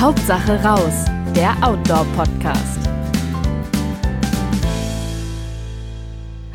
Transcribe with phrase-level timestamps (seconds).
[0.00, 2.78] Hauptsache raus, der Outdoor-Podcast.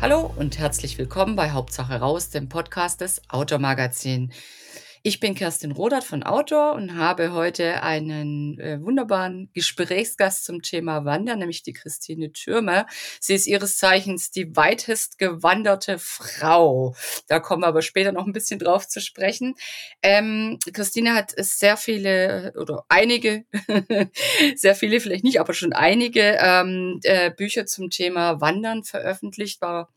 [0.00, 4.32] Hallo und herzlich willkommen bei Hauptsache raus, dem Podcast des Outdoor Magazin.
[5.06, 11.04] Ich bin Kerstin Rodert von Outdoor und habe heute einen äh, wunderbaren Gesprächsgast zum Thema
[11.04, 12.86] Wandern, nämlich die Christine Türmer.
[13.20, 16.96] Sie ist ihres Zeichens die weitest gewanderte Frau.
[17.28, 19.56] Da kommen wir aber später noch ein bisschen drauf zu sprechen.
[20.00, 23.44] Ähm, Christine hat sehr viele oder einige,
[24.56, 29.90] sehr viele vielleicht nicht, aber schon einige ähm, äh, Bücher zum Thema Wandern veröffentlicht, war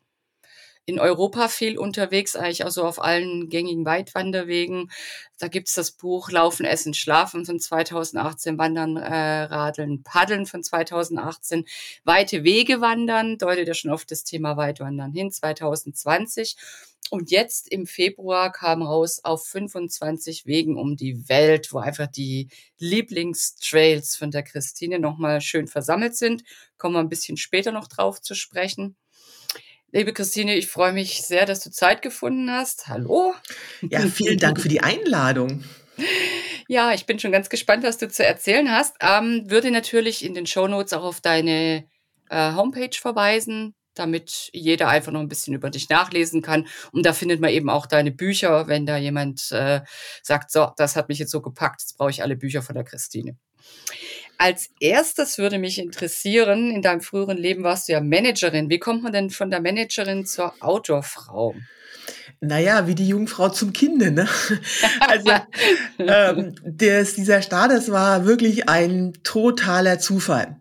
[0.87, 4.89] in Europa viel unterwegs, eigentlich also auf allen gängigen Weitwanderwegen.
[5.37, 11.65] Da gibt's das Buch Laufen, Essen, Schlafen von 2018, Wandern, äh, Radeln, Paddeln von 2018,
[12.05, 16.55] Weite Wege wandern, deutet ja schon auf das Thema Weitwandern hin, 2020.
[17.09, 22.47] Und jetzt im Februar kam raus auf 25 Wegen um die Welt, wo einfach die
[22.79, 26.43] Lieblingstrails von der Christine nochmal schön versammelt sind.
[26.77, 28.95] Kommen wir ein bisschen später noch drauf zu sprechen.
[29.93, 32.87] Liebe Christine, ich freue mich sehr, dass du Zeit gefunden hast.
[32.87, 33.33] Hallo.
[33.81, 35.63] Ja, vielen Dank für die Einladung.
[36.67, 38.95] Ja, ich bin schon ganz gespannt, was du zu erzählen hast.
[38.99, 41.87] Ähm, würde natürlich in den Show Notes auch auf deine
[42.29, 46.67] äh, Homepage verweisen, damit jeder einfach noch ein bisschen über dich nachlesen kann.
[46.91, 49.81] Und da findet man eben auch deine Bücher, wenn da jemand äh,
[50.21, 52.83] sagt, so, das hat mich jetzt so gepackt, jetzt brauche ich alle Bücher von der
[52.83, 53.37] Christine.
[54.37, 58.69] Als erstes würde mich interessieren, in deinem früheren Leben warst du ja Managerin.
[58.69, 61.55] Wie kommt man denn von der Managerin zur Outdoor-Frau?
[62.39, 64.11] Naja, wie die Jungfrau zum Kinde.
[64.11, 64.27] Ne?
[64.99, 65.31] Also
[65.97, 70.57] ähm, des, dieser Start, das war wirklich ein totaler Zufall.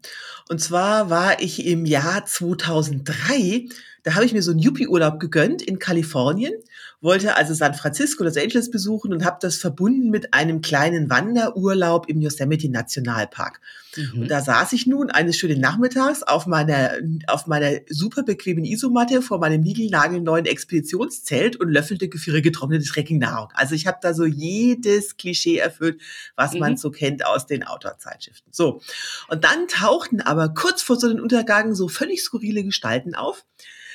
[0.49, 3.67] Und zwar war ich im Jahr 2003,
[4.05, 6.55] da habe ich mir so einen Yuppie-Urlaub gegönnt in Kalifornien
[7.00, 12.08] wollte also San Francisco, Los Angeles besuchen und habe das verbunden mit einem kleinen Wanderurlaub
[12.08, 13.61] im Yosemite Nationalpark.
[13.97, 14.22] Mhm.
[14.22, 16.92] Und da saß ich nun eines schönen Nachmittags auf meiner,
[17.27, 23.48] auf meiner super bequemen Isomatte vor meinem niegelnagelneuen Expeditionszelt und löffelte Gefriere getrocknete Trekkingnahrung.
[23.55, 26.01] Also ich habe da so jedes Klischee erfüllt,
[26.35, 26.61] was mhm.
[26.61, 28.51] man so kennt aus den Outdoor-Zeitschriften.
[28.52, 28.80] So.
[29.29, 33.45] Und dann tauchten aber kurz vor so einem Untergang so völlig skurrile Gestalten auf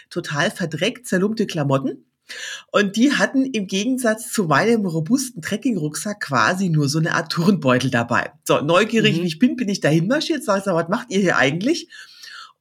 [0.09, 2.05] total verdreckt, zerlumpte Klamotten
[2.71, 7.89] und die hatten im Gegensatz zu meinem robusten Trekkingrucksack quasi nur so eine Art Turnbeutel
[7.89, 8.31] dabei.
[8.43, 9.21] So, neugierig mhm.
[9.21, 11.89] wie ich bin, bin ich dahin marschiert, sag ich, was macht ihr hier eigentlich?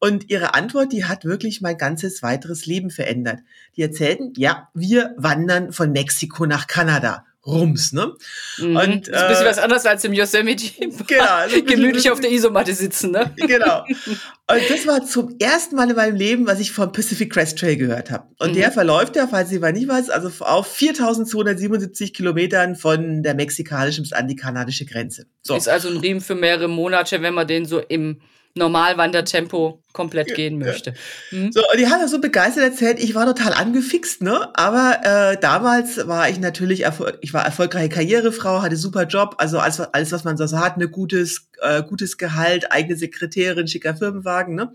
[0.00, 3.41] Und ihre Antwort, die hat wirklich mein ganzes weiteres Leben verändert.
[3.76, 7.26] Die erzählten, ja, wir wandern von Mexiko nach Kanada.
[7.46, 8.12] Rums, ne?
[8.58, 8.76] Mhm.
[8.76, 10.66] Und, das ist ein bisschen äh, was anderes als im Yosemite.
[11.06, 11.24] Genau.
[11.24, 13.32] Also gemütlich auf der Isomatte sitzen, ne?
[13.36, 13.84] Genau.
[14.50, 17.76] Und das war zum ersten Mal in meinem Leben, was ich vom Pacific Crest Trail
[17.76, 18.26] gehört habe.
[18.38, 18.54] Und mhm.
[18.56, 24.02] der verläuft ja, falls ihr mal nicht weiß, also auf 4277 Kilometern von der mexikanischen
[24.02, 25.26] bis an die kanadische Grenze.
[25.42, 25.56] So.
[25.56, 28.20] Ist also ein Riemen für mehrere Monate, wenn man den so im
[28.54, 30.94] Normalwandertempo komplett gehen möchte.
[31.30, 31.52] Hm?
[31.52, 34.48] So, und die hat das so begeistert erzählt, ich war total angefixt, ne?
[34.54, 36.84] Aber äh, damals war ich natürlich,
[37.20, 40.88] ich war erfolgreiche Karrierefrau, hatte super Job, also alles, alles was man so hat, ne
[40.88, 44.72] gutes, äh, gutes Gehalt, eigene Sekretärin, schicker Firmenwagen, ne?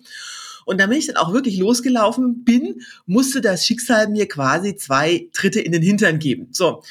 [0.65, 5.59] Und damit ich dann auch wirklich losgelaufen bin, musste das Schicksal mir quasi zwei Tritte
[5.59, 6.47] in den Hintern geben.
[6.51, 6.81] So,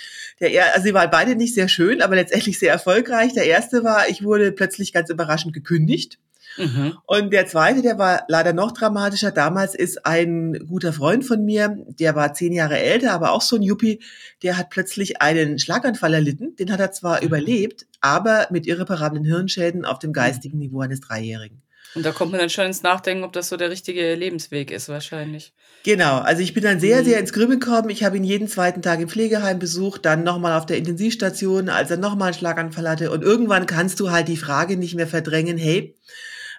[0.40, 3.34] der, also sie waren beide nicht sehr schön, aber letztendlich sehr erfolgreich.
[3.34, 6.18] Der erste war, ich wurde plötzlich ganz überraschend gekündigt.
[6.56, 6.98] Mhm.
[7.06, 9.30] Und der zweite, der war leider noch dramatischer.
[9.30, 13.56] Damals ist ein guter Freund von mir, der war zehn Jahre älter, aber auch so
[13.56, 14.00] ein Yuppie,
[14.42, 16.56] der hat plötzlich einen Schlaganfall erlitten.
[16.56, 17.26] Den hat er zwar mhm.
[17.26, 20.14] überlebt, aber mit irreparablen Hirnschäden auf dem mhm.
[20.14, 21.62] geistigen Niveau eines Dreijährigen.
[21.94, 24.88] Und da kommt man dann schon ins Nachdenken, ob das so der richtige Lebensweg ist,
[24.88, 25.52] wahrscheinlich.
[25.84, 27.04] Genau, also ich bin dann sehr, mhm.
[27.04, 27.88] sehr ins Grübeln gekommen.
[27.90, 31.90] Ich habe ihn jeden zweiten Tag im Pflegeheim besucht, dann nochmal auf der Intensivstation, als
[31.90, 33.10] er nochmal einen Schlaganfall hatte.
[33.12, 35.94] Und irgendwann kannst du halt die Frage nicht mehr verdrängen, hey,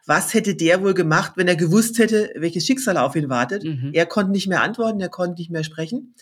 [0.06, 3.64] was hätte der wohl gemacht, wenn er gewusst hätte, welches Schicksal auf ihn wartet.
[3.64, 3.90] Mhm.
[3.94, 6.14] Er konnte nicht mehr antworten, er konnte nicht mehr sprechen.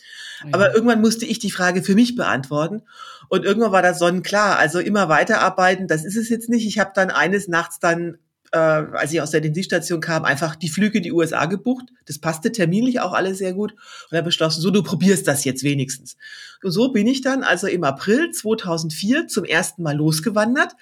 [0.44, 0.50] Ja.
[0.54, 2.84] Aber irgendwann musste ich die Frage für mich beantworten.
[3.28, 4.58] Und irgendwann war das sonnenklar.
[4.58, 6.66] Also immer weiterarbeiten, das ist es jetzt nicht.
[6.66, 8.18] Ich habe dann eines Nachts dann
[8.54, 11.86] äh, als ich aus der Intensivstation kam, einfach die Flüge in die USA gebucht.
[12.06, 13.72] Das passte terminlich auch alles sehr gut.
[13.72, 16.18] Und er beschlossen, so, du probierst das jetzt wenigstens.
[16.62, 20.76] Und so bin ich dann also im April 2004 zum ersten Mal losgewandert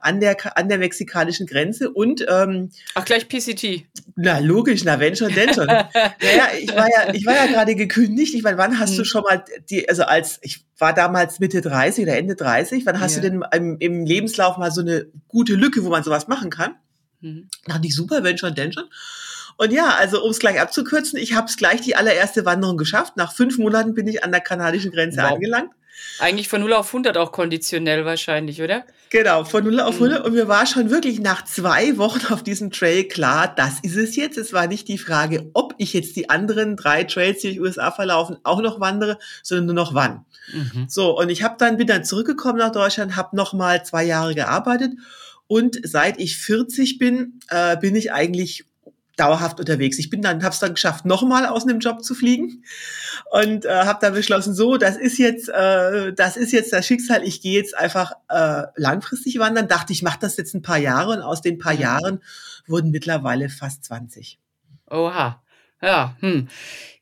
[0.00, 3.86] an der, an der mexikanischen Grenze und ähm, Ach, gleich PCT.
[4.16, 5.66] Na, logisch, na, wenn schon, denn schon.
[5.66, 8.34] naja, ich war ja, ich war ja gerade gekündigt.
[8.34, 8.98] Ich meine, wann hast hm.
[8.98, 13.00] du schon mal die, also als, ich war damals Mitte 30 oder Ende 30, wann
[13.00, 13.22] hast ja.
[13.22, 16.74] du denn im, im, Lebenslauf mal so eine gute Lücke, wo man sowas machen kann?
[17.20, 17.48] Mhm.
[17.66, 18.84] Dachte ich, super, wenn schon, denn schon.
[19.58, 23.16] Und ja, also um es gleich abzukürzen, ich habe es gleich die allererste Wanderung geschafft.
[23.16, 25.32] Nach fünf Monaten bin ich an der kanadischen Grenze wow.
[25.32, 25.70] angelangt.
[26.18, 28.84] Eigentlich von 0 auf 100 auch konditionell wahrscheinlich, oder?
[29.10, 30.20] Genau, von 0 auf 100.
[30.20, 30.24] Mhm.
[30.24, 34.16] Und mir war schon wirklich nach zwei Wochen auf diesem Trail klar, das ist es
[34.16, 34.38] jetzt.
[34.38, 37.90] Es war nicht die Frage, ob ich jetzt die anderen drei Trails, die durch USA
[37.90, 40.24] verlaufen, auch noch wandere, sondern nur noch wann.
[40.52, 40.86] Mhm.
[40.88, 44.92] So, und ich habe dann, bin dann zurückgekommen nach Deutschland, habe nochmal zwei Jahre gearbeitet.
[45.48, 48.64] Und seit ich 40 bin, äh, bin ich eigentlich
[49.16, 49.98] dauerhaft unterwegs.
[49.98, 52.64] Ich bin dann, habe es dann geschafft, nochmal aus einem Job zu fliegen
[53.30, 57.24] und äh, habe dann beschlossen, so, das ist jetzt, äh, das ist jetzt das Schicksal.
[57.24, 59.68] Ich gehe jetzt einfach äh, langfristig wandern.
[59.68, 62.22] Dachte ich, mache das jetzt ein paar Jahre und aus den paar Jahren
[62.66, 64.38] wurden mittlerweile fast 20.
[64.90, 65.42] Oha,
[65.80, 66.16] ja.
[66.20, 66.48] Hm.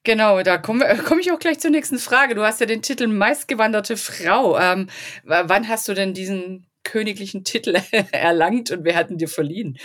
[0.04, 2.34] Genau, da komme komm ich auch gleich zur nächsten Frage.
[2.34, 4.58] Du hast ja den Titel meistgewanderte Frau.
[4.58, 4.88] Ähm,
[5.24, 7.76] wann hast du denn diesen königlichen Titel
[8.12, 9.78] erlangt und wer hat ihn dir verliehen?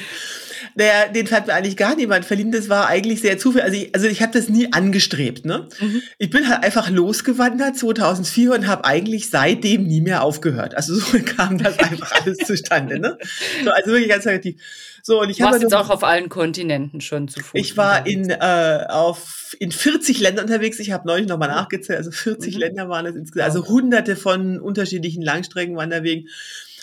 [0.75, 2.51] Naja, den hat mir eigentlich gar niemand verliehen.
[2.51, 3.65] Das war eigentlich sehr zufällig.
[3.65, 5.45] Also ich, also ich habe das nie angestrebt.
[5.45, 5.67] Ne?
[5.79, 6.01] Mhm.
[6.17, 10.75] Ich bin halt einfach losgewandert 2004 und habe eigentlich seitdem nie mehr aufgehört.
[10.75, 12.99] Also so kam das einfach alles zustande.
[12.99, 13.17] Ne?
[13.63, 14.61] So, also wirklich ganz aktiv.
[15.01, 17.59] So, und ich du warst jetzt auch auf allen Kontinenten schon zu Fuß.
[17.59, 20.79] Ich war in, äh, auf, in 40 Ländern unterwegs.
[20.79, 21.97] Ich habe neulich nochmal nachgezählt.
[21.97, 22.59] Also 40 mhm.
[22.59, 23.49] Länder waren es insgesamt.
[23.49, 26.27] Also hunderte von unterschiedlichen Langstreckenwanderwegen.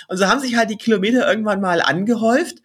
[0.09, 2.63] Und so haben sich halt die Kilometer irgendwann mal angehäuft.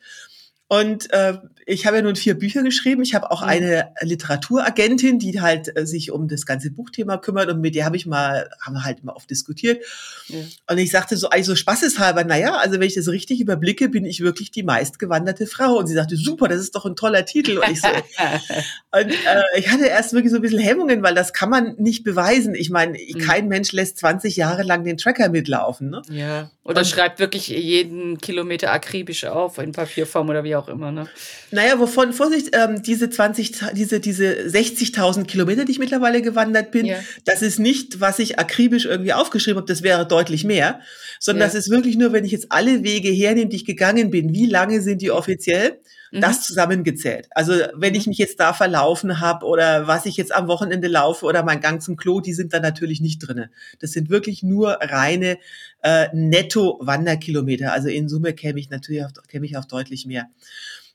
[0.71, 1.33] Und äh,
[1.65, 3.01] ich habe ja nun vier Bücher geschrieben.
[3.01, 3.49] Ich habe auch mhm.
[3.49, 7.97] eine Literaturagentin, die halt äh, sich um das ganze Buchthema kümmert und mit der habe
[7.97, 9.83] ich mal, haben wir halt mal oft diskutiert.
[10.27, 10.39] Ja.
[10.69, 14.21] Und ich sagte so, also spaßeshalber, naja, also wenn ich das richtig überblicke, bin ich
[14.21, 15.77] wirklich die meistgewanderte Frau.
[15.77, 17.57] Und sie sagte, super, das ist doch ein toller Titel.
[17.57, 17.87] Und ich so,
[18.97, 22.05] und äh, ich hatte erst wirklich so ein bisschen Hemmungen, weil das kann man nicht
[22.05, 22.55] beweisen.
[22.55, 23.19] Ich meine, mhm.
[23.19, 25.89] kein Mensch lässt 20 Jahre lang den Tracker mitlaufen.
[25.89, 26.01] Ne?
[26.09, 26.49] Ja.
[26.63, 30.91] Oder und, schreibt wirklich jeden Kilometer akribisch auf in Papierform oder wie auch immer.
[30.91, 31.07] Ne?
[31.51, 36.85] Naja, wovon, Vorsicht, ähm, diese 20, diese, diese 60.000 Kilometer, die ich mittlerweile gewandert bin,
[36.85, 36.97] ja.
[37.25, 40.81] das ist nicht, was ich akribisch irgendwie aufgeschrieben habe, das wäre deutlich mehr,
[41.19, 41.47] sondern ja.
[41.47, 44.47] das ist wirklich nur, wenn ich jetzt alle Wege hernehme, die ich gegangen bin, wie
[44.47, 45.79] lange sind die offiziell?
[46.11, 46.21] Mhm.
[46.21, 47.27] Das zusammengezählt.
[47.31, 48.11] Also wenn ich mhm.
[48.11, 51.81] mich jetzt da verlaufen habe oder was ich jetzt am Wochenende laufe oder mein Gang
[51.81, 53.49] zum Klo, die sind da natürlich nicht drinne.
[53.79, 55.37] Das sind wirklich nur reine
[55.81, 57.73] äh, Netto-Wanderkilometer.
[57.73, 60.29] Also in Summe käme ich natürlich auf, käme ich auf deutlich mehr.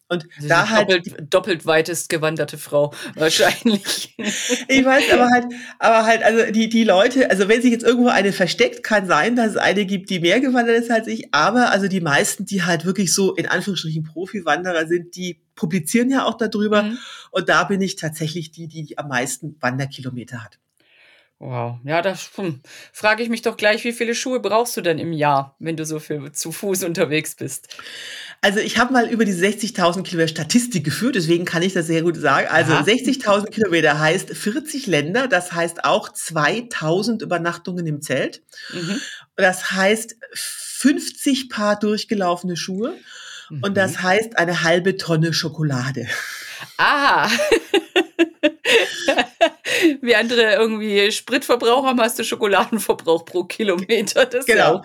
[0.09, 4.15] Und Sie da halt doppelt, doppelt weitest gewanderte Frau wahrscheinlich.
[4.17, 5.47] ich weiß, aber halt,
[5.81, 9.35] aber halt, also die die Leute, also wenn sich jetzt irgendwo eine versteckt, kann sein,
[9.35, 11.35] dass es eine gibt, die mehr gewandert ist als ich.
[11.35, 16.25] Aber also die meisten, die halt wirklich so in Anführungsstrichen Profi-Wanderer sind, die publizieren ja
[16.25, 16.85] auch darüber.
[16.85, 16.99] Mhm.
[17.33, 20.61] Und da bin ich tatsächlich die, die, die am meisten Wanderkilometer hat.
[21.39, 22.61] Wow, ja, da hm,
[22.93, 25.85] frage ich mich doch gleich, wie viele Schuhe brauchst du denn im Jahr, wenn du
[25.85, 27.69] so viel zu Fuß unterwegs bist?
[28.41, 32.01] Also ich habe mal über die 60.000 Kilometer Statistik geführt, deswegen kann ich das sehr
[32.01, 32.47] gut sagen.
[32.49, 38.43] Also 60.000 Kilometer heißt 40 Länder, das heißt auch 2.000 Übernachtungen im Zelt.
[38.73, 38.99] Mhm.
[39.37, 42.95] Das heißt 50 Paar durchgelaufene Schuhe
[43.51, 43.63] mhm.
[43.63, 46.07] und das heißt eine halbe Tonne Schokolade.
[46.79, 47.29] Ah.
[50.03, 54.27] Wie andere irgendwie Spritverbrauch haben, hast du Schokoladenverbrauch pro Kilometer.
[54.27, 54.83] Das genau.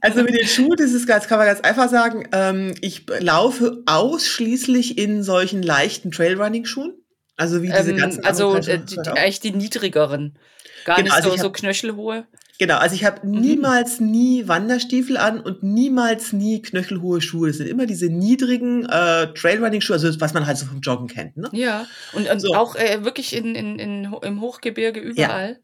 [0.00, 3.82] Also mit den Schuhen, das ist ganz, kann man ganz einfach sagen, ähm, ich laufe
[3.86, 6.94] ausschließlich in solchen leichten Trailrunning-Schuhen.
[7.36, 8.24] Also wie diese ähm, ganzen.
[8.24, 10.38] Also äh, die, eigentlich die niedrigeren.
[10.84, 12.26] Gar genau, nicht also so, so knöchelhohe.
[12.60, 13.40] Genau, also ich habe mhm.
[13.40, 17.48] niemals nie Wanderstiefel an und niemals nie knöchelhohe Schuhe.
[17.48, 21.38] Das sind immer diese niedrigen äh, Trailrunning-Schuhe, also was man halt so vom Joggen kennt.
[21.38, 21.48] Ne?
[21.52, 22.54] Ja, und, und so.
[22.54, 25.52] auch äh, wirklich in, in, in, im Hochgebirge überall.
[25.52, 25.56] Ja.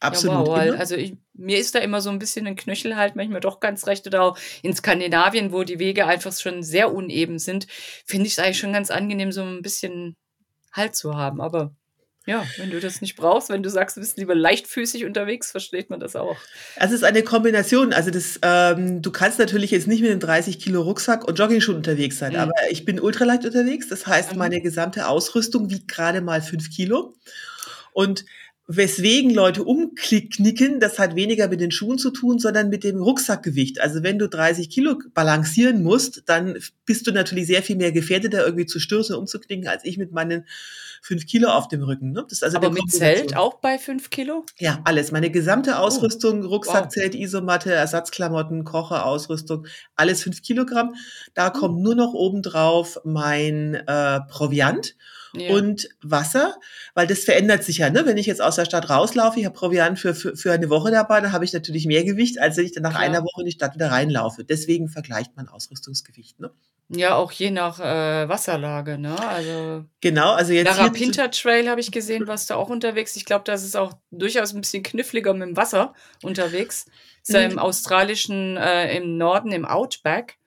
[0.00, 0.46] Absolut.
[0.46, 3.40] Ja, wow, also ich, mir ist da immer so ein bisschen ein Knöchel halt manchmal
[3.40, 4.06] doch ganz recht.
[4.06, 7.66] Oder auch in Skandinavien, wo die Wege einfach schon sehr uneben sind,
[8.06, 10.16] finde ich es eigentlich schon ganz angenehm, so ein bisschen
[10.72, 11.42] Halt zu haben.
[11.42, 11.74] Aber
[12.28, 15.88] ja, wenn du das nicht brauchst, wenn du sagst, du bist lieber leichtfüßig unterwegs, versteht
[15.88, 16.36] man das auch.
[16.76, 17.94] Also es ist eine Kombination.
[17.94, 21.78] Also das, ähm, du kannst natürlich jetzt nicht mit einem 30 Kilo Rucksack und Joggingschuhen
[21.78, 22.38] unterwegs sein, mhm.
[22.40, 23.88] aber ich bin ultraleicht unterwegs.
[23.88, 24.38] Das heißt, mhm.
[24.38, 27.14] meine gesamte Ausrüstung wiegt gerade mal fünf Kilo.
[27.94, 28.26] Und
[28.70, 33.80] weswegen Leute umknicken, das hat weniger mit den Schuhen zu tun, sondern mit dem Rucksackgewicht.
[33.80, 38.44] Also wenn du 30 Kilo balancieren musst, dann bist du natürlich sehr viel mehr gefährdeter,
[38.44, 40.44] irgendwie zu stürzen, umzuknicken, als ich mit meinen
[41.02, 42.12] fünf Kilo auf dem Rücken.
[42.12, 42.24] Ne?
[42.24, 44.44] Das ist also Aber mit Zelt auch bei fünf Kilo?
[44.58, 45.12] Ja, alles.
[45.12, 45.80] Meine gesamte oh.
[45.80, 46.92] Ausrüstung, oh, Rucksack, wow.
[46.92, 50.94] Zelt, Isomatte, Ersatzklamotten, Kocher, Ausrüstung, alles fünf Kilogramm.
[51.34, 51.52] Da mhm.
[51.54, 54.94] kommt nur noch obendrauf mein äh, Proviant
[55.34, 55.54] ja.
[55.54, 56.56] und Wasser,
[56.94, 57.90] weil das verändert sich ja.
[57.90, 58.06] Ne?
[58.06, 60.90] Wenn ich jetzt aus der Stadt rauslaufe, ich habe Proviant für, für, für eine Woche
[60.90, 63.02] dabei, dann habe ich natürlich mehr Gewicht, als wenn ich dann nach Klar.
[63.02, 64.44] einer Woche in die Stadt wieder reinlaufe.
[64.44, 66.40] Deswegen vergleicht man Ausrüstungsgewicht.
[66.40, 66.50] Ne?
[66.90, 69.14] Ja, auch je nach äh, Wasserlage, ne?
[69.28, 73.14] Also Genau, also jetzt Larapinta Trail habe ich gesehen, warst du auch unterwegs.
[73.16, 75.92] Ich glaube, das ist auch durchaus ein bisschen kniffliger mit dem Wasser
[76.22, 76.86] unterwegs.
[77.22, 77.52] Ist ja Mhm.
[77.52, 80.38] im australischen, äh, im Norden, im Outback,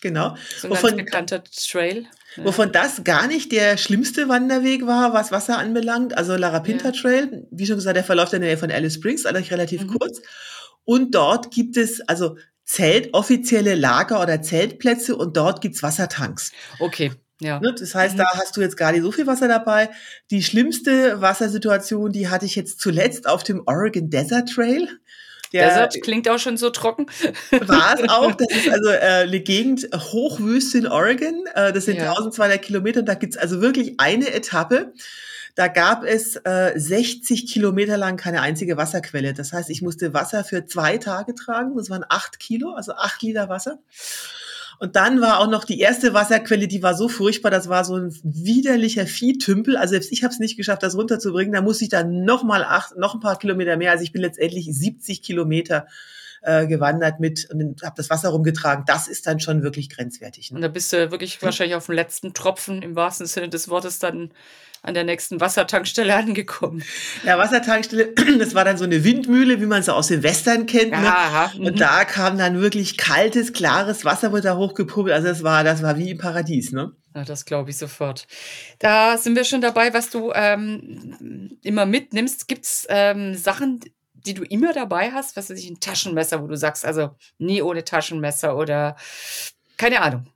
[0.00, 2.06] genau, so ein wovon, bekannter Trail.
[2.34, 2.44] Ja.
[2.44, 6.18] wovon das gar nicht der schlimmste Wanderweg war, was Wasser anbelangt.
[6.18, 6.92] Also Larapinta Ja.
[6.92, 9.98] Trail, wie schon gesagt, der verläuft in der Nähe von Alice Springs, eigentlich relativ Mhm.
[9.98, 10.20] kurz.
[10.84, 16.50] Und dort gibt es also Zelt, offizielle Lager oder Zeltplätze und dort gibt's Wassertanks.
[16.80, 17.60] Okay, ja.
[17.60, 17.74] Ne?
[17.78, 18.18] Das heißt, Mhm.
[18.18, 19.88] da hast du jetzt gar nicht so viel Wasser dabei.
[20.30, 24.88] Die schlimmste Wassersituation, die hatte ich jetzt zuletzt auf dem Oregon Desert Trail.
[25.52, 27.06] Der Desert klingt auch schon so trocken.
[27.52, 28.32] war es auch.
[28.34, 31.44] Das ist also äh, eine Gegend, Hochwüste in Oregon.
[31.54, 32.10] Äh, das sind Ja.
[32.10, 33.00] 1200 Kilometer.
[33.00, 34.92] Und da gibt's also wirklich eine Etappe.
[35.56, 39.32] Da gab es äh, 60 Kilometer lang keine einzige Wasserquelle.
[39.32, 41.74] Das heißt, ich musste Wasser für zwei Tage tragen.
[41.76, 43.78] Das waren acht Kilo, also acht Liter Wasser.
[44.78, 47.96] Und dann war auch noch die erste Wasserquelle, die war so furchtbar, das war so
[47.96, 49.78] ein widerlicher Viehtümpel.
[49.78, 51.54] Also selbst ich habe es nicht geschafft, das runterzubringen.
[51.54, 53.92] Da musste ich dann noch mal acht, noch ein paar Kilometer mehr.
[53.92, 55.86] Also ich bin letztendlich 70 Kilometer
[56.46, 58.84] äh, gewandert mit und habe das Wasser rumgetragen.
[58.86, 60.50] Das ist dann schon wirklich grenzwertig.
[60.52, 60.62] Und Ne?
[60.62, 64.30] da bist du wirklich wahrscheinlich auf dem letzten Tropfen im wahrsten Sinne des Wortes dann
[64.82, 66.84] an der nächsten Wassertankstelle angekommen.
[67.24, 70.92] Ja, Wassertankstelle, das war dann so eine Windmühle, wie man es aus den Western kennt.
[70.92, 70.98] Ne?
[70.98, 71.52] Aha.
[71.56, 71.66] mhm.
[71.66, 75.10] Und da kam dann wirklich kaltes, klares Wasser, wurde da hochgepumpt.
[75.10, 76.70] Also das war, das war wie im Paradies.
[76.70, 76.92] Ne?
[77.16, 78.28] Ja, das glaube ich sofort.
[78.78, 82.46] Da sind wir schon dabei, was du ähm, immer mitnimmst.
[82.46, 83.80] Gibt es ähm, Sachen,
[84.26, 85.36] die du immer dabei hast?
[85.36, 88.96] Was weiß ich, ein Taschenmesser, wo du sagst, also nie ohne Taschenmesser oder
[89.76, 90.26] keine Ahnung.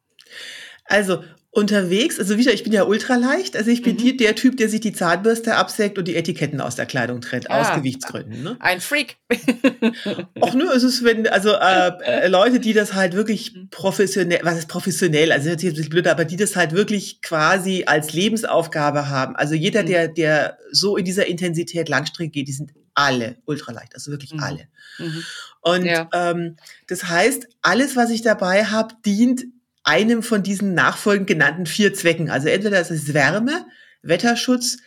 [0.85, 3.99] Also unterwegs, also wieder, ich bin ja ultraleicht, also ich bin Mhm.
[3.99, 7.51] die, der Typ, der sich die Zahnbürste absägt und die Etiketten aus der Kleidung trennt,
[7.51, 7.77] aus Ah.
[7.77, 8.43] Gewichtsgründen.
[8.45, 8.57] Ne?
[8.61, 9.17] Ein Freak.
[10.41, 13.69] Auch nur ist es, wenn, also äh, äh, Leute, die das halt wirklich Mhm.
[13.71, 16.73] professionell, was ist professionell, also hört sich jetzt ein bisschen blöd, aber die das halt
[16.73, 19.35] wirklich quasi als Lebensaufgabe haben.
[19.35, 19.87] Also jeder, Mhm.
[19.87, 24.41] der, der so in dieser Intensität Langstrecke geht, die sind alle ultraleicht, also wirklich Mhm.
[24.43, 24.69] alle.
[24.99, 25.25] Mhm.
[25.63, 26.09] Und Ja.
[26.13, 26.57] ähm,
[26.89, 29.45] das heißt, alles, was ich dabei habe, dient
[29.83, 32.31] einem von diesen nachfolgend genannten vier Zwecken.
[32.31, 33.67] Also entweder es ist Wärme,
[34.03, 34.79] Wetterschutz,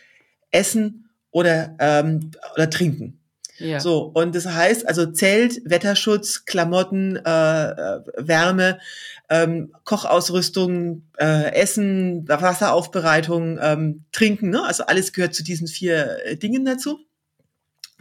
[0.50, 3.20] Essen oder, ähm, oder Trinken.
[3.58, 3.78] Ja.
[3.78, 7.20] So, und das heißt also Zelt, Wetterschutz, Klamotten, äh,
[7.70, 8.80] äh, Wärme,
[9.30, 14.64] ähm, Kochausrüstung, äh, Essen, Wasseraufbereitung, ähm, Trinken, ne?
[14.64, 16.98] also alles gehört zu diesen vier äh, Dingen dazu.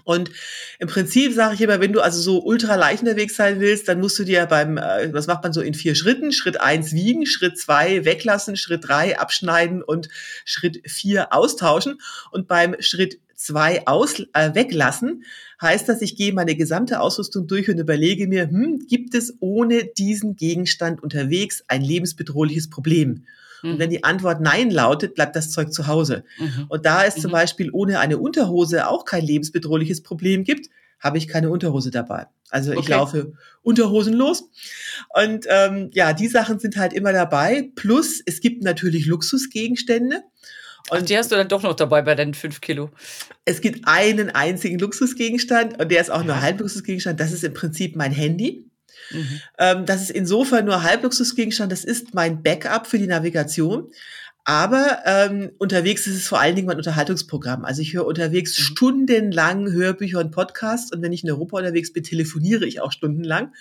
[0.04, 0.32] Und
[0.80, 4.00] im Prinzip sage ich immer, wenn du also so ultra leicht unterwegs sein willst, dann
[4.00, 7.26] musst du dir beim, äh, das macht man so in vier Schritten, Schritt eins wiegen,
[7.26, 10.10] Schritt zwei weglassen, Schritt drei abschneiden und
[10.46, 12.00] Schritt vier austauschen.
[12.32, 15.24] Und beim Schritt zwei aus, äh, weglassen
[15.62, 19.86] heißt das, ich gehe meine gesamte Ausrüstung durch und überlege mir, hm, gibt es ohne
[19.86, 23.26] diesen Gegenstand unterwegs ein lebensbedrohliches Problem?
[23.64, 23.94] Und wenn Mhm.
[23.94, 26.24] die Antwort Nein lautet, bleibt das Zeug zu Hause.
[26.38, 26.66] Mhm.
[26.68, 27.34] Und da es zum Mhm.
[27.34, 30.68] Beispiel ohne eine Unterhose auch kein lebensbedrohliches Problem gibt,
[31.00, 32.28] habe ich keine Unterhose dabei.
[32.50, 32.92] Also ich Okay.
[32.92, 34.50] laufe unterhosenlos.
[35.16, 37.70] Und ähm, ja, die Sachen sind halt immer dabei.
[37.76, 40.22] Plus es gibt natürlich Luxusgegenstände.
[40.90, 42.90] Ach, Und die hast du dann doch noch dabei bei deinen fünf Kilo.
[43.46, 46.42] es gibt einen einzigen Luxusgegenstand und der ist auch nur Ja.
[46.42, 47.20] Halbluxusgegenstand.
[47.20, 48.66] Das ist im Prinzip mein Handy.
[49.14, 49.42] Mhm.
[49.58, 51.72] Ähm, das ist insofern nur Halbluxusgegenstand.
[51.72, 53.92] Das ist mein Backup für die Navigation.
[54.46, 57.64] Aber ähm, unterwegs ist es vor allen Dingen mein Unterhaltungsprogramm.
[57.64, 58.64] Also ich höre unterwegs Mhm.
[58.64, 63.54] stundenlang Hörbücher und Podcasts und wenn ich in Europa unterwegs bin, telefoniere ich auch stundenlang.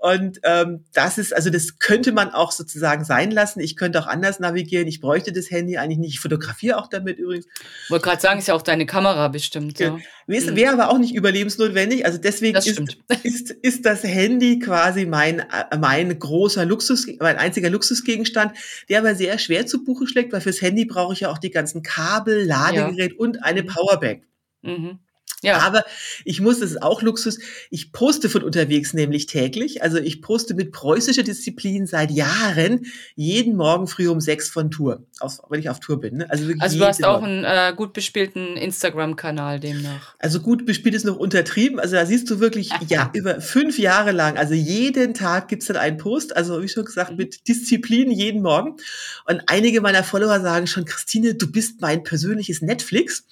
[0.00, 3.58] Und ähm, das ist, also das könnte man auch sozusagen sein lassen.
[3.58, 4.86] Ich könnte auch anders navigieren.
[4.86, 6.14] Ich bräuchte das Handy eigentlich nicht.
[6.14, 7.46] Ich fotografiere auch damit übrigens.
[7.88, 9.80] Wollte gerade sagen, ist ja auch deine Kamera bestimmt.
[9.80, 9.98] Ja.
[10.28, 10.56] Wäre Mhm.
[10.56, 12.06] wäre aber auch nicht überlebensnotwendig.
[12.06, 12.80] Also deswegen ist,
[13.24, 18.52] ist, ist das Handy quasi mein, äh, mein großer Luxus, mein einziger Luxusgegenstand,
[18.88, 21.50] der aber sehr schwer zu Buche schlägt, weil fürs Handy brauche ich ja auch die
[21.50, 23.66] ganzen Kabel, Ladegerät und eine Mhm.
[23.66, 24.22] Powerbank.
[24.62, 25.00] Mhm.
[25.42, 25.58] Ja.
[25.60, 25.84] Aber
[26.24, 27.38] ich muss, das ist auch Luxus,
[27.70, 29.82] ich poste von unterwegs nämlich täglich.
[29.84, 35.04] Also ich poste mit preußischer Disziplin seit Jahren jeden Morgen früh um sechs von Tour,
[35.20, 36.16] auf, wenn ich auf Tour bin.
[36.16, 36.26] Ne?
[36.30, 37.44] Also, Also du hast auch Morgen.
[37.44, 40.16] einen äh, gut bespielten Instagram-Kanal demnach.
[40.18, 41.78] Also gut bespielt ist noch untertrieben.
[41.78, 45.76] Also da siehst du wirklich, ja, über fünf Jahre lang, also jeden Tag gibt's dann
[45.76, 47.16] einen Post, also wie schon gesagt, Mhm.
[47.16, 48.76] mit Disziplin jeden Morgen.
[49.24, 53.24] Und einige meiner Follower sagen schon, Christine, du bist mein persönliches Netflix.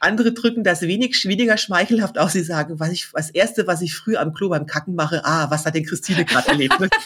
[0.00, 2.32] Andere drücken das wenig, weniger schmeichelhaft aus.
[2.32, 5.50] Sie sagen, was ich, das erste, was ich früh am Klo beim Kacken mache, ah,
[5.50, 6.80] was hat denn Christine gerade erlebt?
[6.80, 6.88] Ne?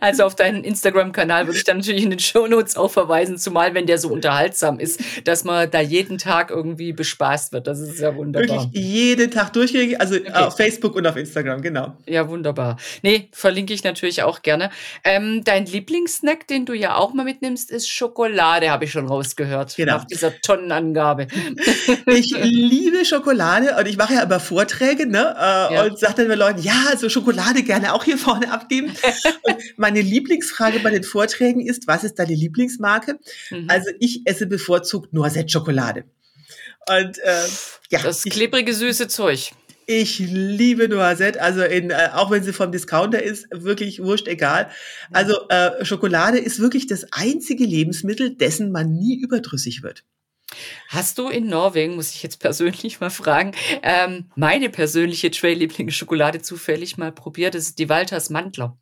[0.00, 3.86] Also auf deinen Instagram-Kanal würde ich dann natürlich in den Shownotes auch verweisen, zumal wenn
[3.86, 7.66] der so unterhaltsam ist, dass man da jeden Tag irgendwie bespaßt wird.
[7.66, 8.70] Das ist ja wunderbar.
[8.72, 10.32] Wirklich jeden Tag durchgängig, also okay.
[10.32, 11.96] auf Facebook und auf Instagram, genau.
[12.06, 12.76] Ja, wunderbar.
[13.02, 14.70] Nee, verlinke ich natürlich auch gerne.
[15.02, 19.76] Ähm, dein Lieblingssnack, den du ja auch mal mitnimmst, ist Schokolade, habe ich schon rausgehört.
[19.76, 19.96] Genau.
[19.96, 21.26] Nach dieser Tonnenangabe.
[22.06, 25.84] Ich liebe Schokolade und ich mache ja immer Vorträge ne, äh, ja.
[25.84, 28.92] und sage dann den Leuten, ja, also Schokolade gerne auch hier vorne abgeben.
[29.42, 33.18] und meine Lieblingsfrage bei den Vorträgen ist, was ist deine Lieblingsmarke?
[33.50, 33.66] Mhm.
[33.68, 36.04] Also ich esse bevorzugt Noisette-Schokolade.
[36.88, 37.44] Und äh,
[37.90, 39.52] ja, das klebrige süße Zeug.
[39.86, 44.70] Ich liebe Noisette, also in, äh, auch wenn sie vom Discounter ist, wirklich wurscht egal.
[45.12, 50.04] Also äh, Schokolade ist wirklich das einzige Lebensmittel, dessen man nie überdrüssig wird.
[50.88, 56.96] Hast du in Norwegen, muss ich jetzt persönlich mal fragen, ähm, meine persönliche Trail-Lieblingsschokolade zufällig
[56.96, 57.54] mal probiert?
[57.54, 58.76] Das ist die Walters Mandler.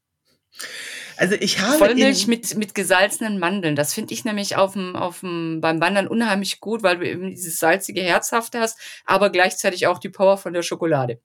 [1.17, 3.77] Also ich habe Vollmilch mit, mit gesalzenen Mandeln.
[3.77, 7.31] Das finde ich nämlich auf dem, auf dem, beim Wandern unheimlich gut, weil du eben
[7.31, 11.21] dieses salzige Herzhafte hast, aber gleichzeitig auch die Power von der Schokolade.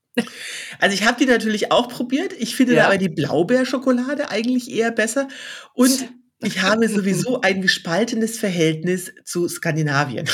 [0.80, 2.34] Also ich habe die natürlich auch probiert.
[2.38, 2.86] Ich finde ja.
[2.86, 5.28] aber die Blaubeerschokolade eigentlich eher besser.
[5.74, 6.10] Und
[6.44, 10.30] ich habe sowieso ein gespaltenes Verhältnis zu Skandinavien.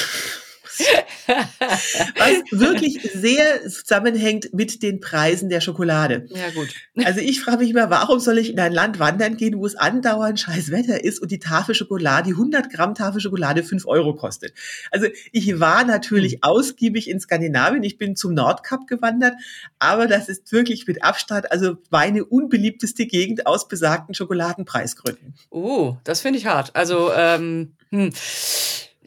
[1.27, 6.25] Was wirklich sehr zusammenhängt mit den Preisen der Schokolade.
[6.30, 6.74] Ja, gut.
[7.06, 9.75] Also ich frage mich immer, warum soll ich in ein Land wandern gehen, wo es
[9.75, 14.15] andauernd scheiß Wetter ist und die Tafel Schokolade, die 100 Gramm Tafel Schokolade 5 Euro
[14.15, 14.53] kostet.
[14.92, 16.39] Also ich war natürlich hm.
[16.44, 19.34] ausgiebig in Skandinavien, ich bin zum Nordkap gewandert,
[19.80, 25.34] aber das ist wirklich mit Abstand, also meine unbeliebteste Gegend aus besagten Schokoladenpreisgründen.
[25.50, 26.75] Oh, das finde ich hart.
[26.75, 28.12] Also, ähm, hm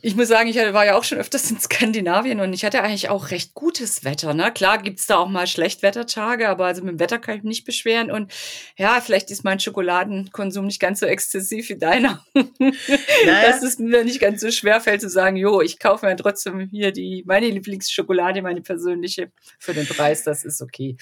[0.03, 3.09] ich muss sagen, ich war ja auch schon öfters in Skandinavien und ich hatte eigentlich
[3.09, 4.35] auch recht gutes Wetter.
[4.35, 4.53] Ne?
[4.53, 7.65] Klar gibt's da auch mal Schlechtwettertage, aber also mit dem Wetter kann ich mich nicht
[7.65, 8.11] beschweren.
[8.11, 8.33] Und
[8.76, 12.25] ja, vielleicht ist mein Schokoladenkonsum nicht ganz so exzessiv wie deiner.
[12.59, 13.50] Naja.
[13.50, 16.61] Dass es mir nicht ganz so schwer fällt zu sagen, jo, ich kaufe mir trotzdem
[16.61, 20.97] hier die meine Lieblingsschokolade, meine persönliche, für den Preis, das ist okay.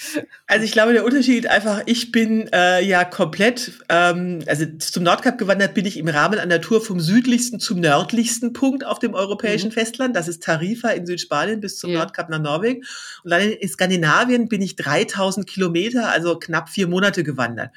[0.47, 5.39] Also ich glaube, der Unterschied einfach, ich bin äh, ja komplett, ähm, also zum Nordkap
[5.39, 9.69] gewandert bin ich im Rahmen einer Tour vom südlichsten zum nördlichsten Punkt auf dem europäischen
[9.69, 9.73] mhm.
[9.73, 10.17] Festland.
[10.17, 11.99] Das ist Tarifa in Südspanien bis zum ja.
[11.99, 12.85] Nordkap nach Norwegen.
[13.23, 17.71] Und dann in Skandinavien bin ich 3000 Kilometer, also knapp vier Monate gewandert.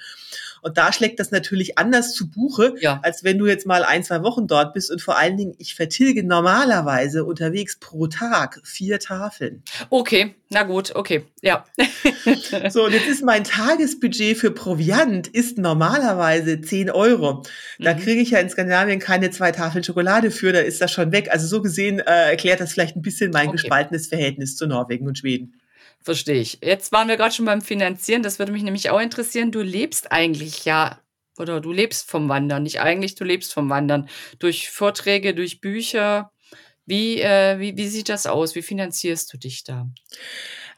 [0.61, 2.99] Und da schlägt das natürlich anders zu Buche, ja.
[3.03, 4.91] als wenn du jetzt mal ein, zwei Wochen dort bist.
[4.91, 9.63] Und vor allen Dingen, ich vertilge normalerweise unterwegs pro Tag vier Tafeln.
[9.89, 11.65] Okay, na gut, okay, ja.
[12.69, 17.43] so, und jetzt ist mein Tagesbudget für Proviant ist normalerweise 10 Euro.
[17.79, 17.99] Da mhm.
[17.99, 21.29] kriege ich ja in Skandinavien keine zwei Tafeln Schokolade für, da ist das schon weg.
[21.31, 23.57] Also so gesehen äh, erklärt das vielleicht ein bisschen mein okay.
[23.57, 25.59] gespaltenes Verhältnis zu Norwegen und Schweden.
[26.03, 26.59] Verstehe ich.
[26.61, 28.23] Jetzt waren wir gerade schon beim Finanzieren.
[28.23, 29.51] Das würde mich nämlich auch interessieren.
[29.51, 31.01] Du lebst eigentlich ja,
[31.37, 32.63] oder du lebst vom Wandern.
[32.63, 34.09] Nicht eigentlich, du lebst vom Wandern.
[34.39, 36.31] Durch Vorträge, durch Bücher.
[36.87, 38.55] Wie, äh, wie, wie sieht das aus?
[38.55, 39.87] Wie finanzierst du dich da?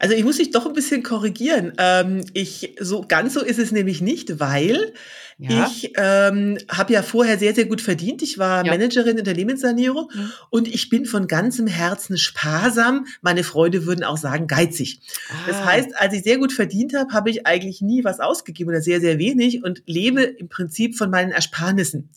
[0.00, 1.72] Also ich muss dich doch ein bisschen korrigieren.
[1.78, 4.92] Ähm, ich, so ganz so ist es nämlich nicht, weil
[5.38, 5.66] ja.
[5.66, 8.22] ich ähm, habe ja vorher sehr, sehr gut verdient.
[8.22, 8.72] Ich war ja.
[8.72, 10.32] Managerin Unternehmenssanierung mhm.
[10.50, 13.06] und ich bin von ganzem Herzen sparsam.
[13.20, 15.02] Meine Freunde würden auch sagen geizig.
[15.28, 15.34] Ah.
[15.46, 18.80] Das heißt, als ich sehr gut verdient habe, habe ich eigentlich nie was ausgegeben oder
[18.80, 22.10] sehr, sehr wenig und lebe im Prinzip von meinen Ersparnissen.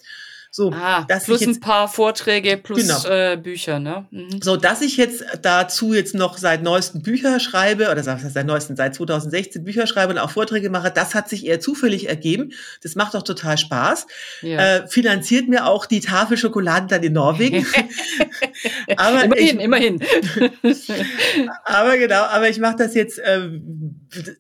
[0.56, 3.08] So, ah, dass plus ich jetzt, ein paar Vorträge plus genau.
[3.08, 4.06] äh, Bücher, ne?
[4.12, 4.40] Mhm.
[4.40, 8.94] So, dass ich jetzt dazu jetzt noch seit neuesten Bücher schreibe, oder seit neuesten, seit
[8.94, 12.52] 2016 Bücher schreibe und auch Vorträge mache, das hat sich eher zufällig ergeben.
[12.84, 14.06] Das macht auch total Spaß.
[14.44, 14.60] Ja.
[14.60, 17.66] Äh, finanziert mir auch die Tafel Schokolade dann in Norwegen.
[18.98, 20.00] aber immerhin, ich, immerhin.
[21.66, 23.50] aber genau, aber ich mache das jetzt, äh,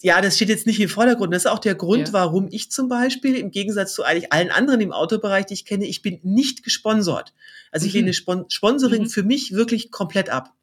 [0.02, 1.34] ja, das steht jetzt nicht im Vordergrund.
[1.34, 2.14] Das ist auch der Grund, ja.
[2.14, 5.86] warum ich zum Beispiel, im Gegensatz zu eigentlich allen anderen im Autobereich, die ich kenne,
[5.86, 7.34] ich bin nicht gesponsert.
[7.72, 8.00] Also ich mhm.
[8.00, 9.10] lehne Spon Sponsoring mhm.
[9.10, 10.54] für mich wirklich komplett ab.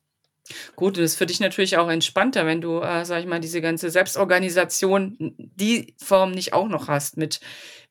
[0.77, 3.61] Gut, das ist für dich natürlich auch entspannter, wenn du, äh, sag ich mal, diese
[3.61, 7.41] ganze Selbstorganisation, die Form nicht auch noch hast mit,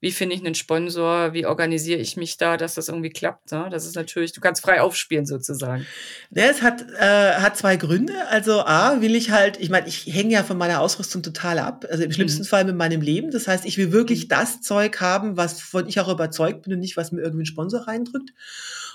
[0.01, 3.51] wie finde ich einen Sponsor, wie organisiere ich mich da, dass das irgendwie klappt.
[3.51, 3.67] Ne?
[3.69, 5.85] Das ist natürlich, du kannst frei aufspielen sozusagen.
[6.31, 8.13] Ja, es hat, äh, hat zwei Gründe.
[8.29, 11.85] Also A, will ich halt, ich meine, ich hänge ja von meiner Ausrüstung total ab,
[11.89, 12.47] also im schlimmsten mhm.
[12.47, 13.31] Fall mit meinem Leben.
[13.31, 14.29] Das heißt, ich will wirklich mhm.
[14.29, 17.47] das Zeug haben, was von ich auch überzeugt bin und nicht, was mir irgendwie ein
[17.47, 18.31] Sponsor reindrückt.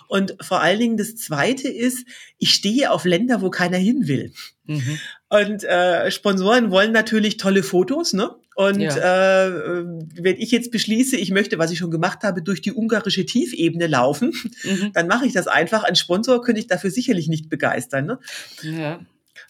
[0.08, 2.06] Und vor allen Dingen das Zweite ist,
[2.38, 4.32] ich stehe auf Länder, wo keiner hin will.
[4.64, 4.98] Mhm.
[5.28, 8.34] Und äh, Sponsoren wollen natürlich tolle Fotos, ne?
[8.54, 9.46] Und ja.
[9.46, 13.26] äh, wenn ich jetzt beschließe, ich möchte, was ich schon gemacht habe, durch die ungarische
[13.26, 14.92] Tiefebene laufen, mhm.
[14.92, 15.82] dann mache ich das einfach.
[15.82, 18.06] Ein Sponsor könnte ich dafür sicherlich nicht begeistern.
[18.06, 18.18] Ne?
[18.62, 19.00] Ja.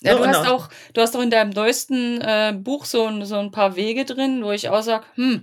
[0.01, 3.51] Ja, du hast auch, du hast auch in deinem neuesten äh, Buch so, so ein
[3.51, 5.43] paar Wege drin, wo ich auch sage, hm,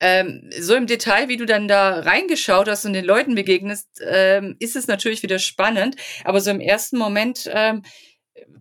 [0.00, 4.56] ähm, so im Detail, wie du dann da reingeschaut hast und den Leuten begegnest, ähm,
[4.58, 5.96] ist es natürlich wieder spannend.
[6.24, 7.82] Aber so im ersten Moment, ähm,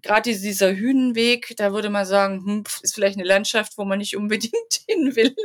[0.01, 4.15] gerade dieser Hünenweg, da würde man sagen, hm, ist vielleicht eine Landschaft, wo man nicht
[4.17, 4.53] unbedingt
[4.88, 5.36] hin will.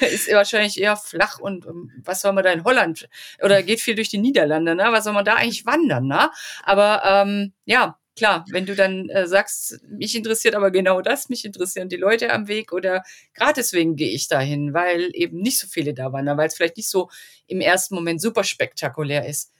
[0.00, 3.08] ist wahrscheinlich eher flach und ähm, was soll man da in Holland?
[3.42, 4.86] Oder geht viel durch die Niederlande, ne?
[4.90, 6.30] Was soll man da eigentlich wandern, ne?
[6.62, 11.44] Aber ähm, ja, klar, wenn du dann äh, sagst, mich interessiert aber genau das, mich
[11.44, 13.02] interessieren die Leute am Weg oder
[13.34, 16.76] gerade deswegen gehe ich dahin, weil eben nicht so viele da waren, weil es vielleicht
[16.76, 17.08] nicht so
[17.46, 19.52] im ersten Moment super spektakulär ist.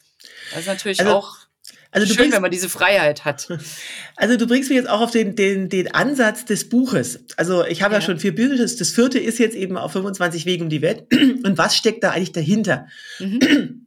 [0.51, 1.39] Das ist natürlich also, auch
[1.91, 3.49] also schön, bringst, wenn man diese Freiheit hat.
[4.17, 7.21] Also du bringst mich jetzt auch auf den, den, den Ansatz des Buches.
[7.39, 8.01] Also ich habe ja.
[8.01, 10.83] ja schon vier Bücher, das, das vierte ist jetzt eben auf 25 Wegen um die
[10.83, 11.05] Welt.
[11.13, 12.87] Und was steckt da eigentlich dahinter?
[13.19, 13.87] Mhm.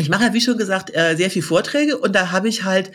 [0.00, 2.92] Ich mache ja, wie schon gesagt, äh, sehr viel Vorträge und da habe ich halt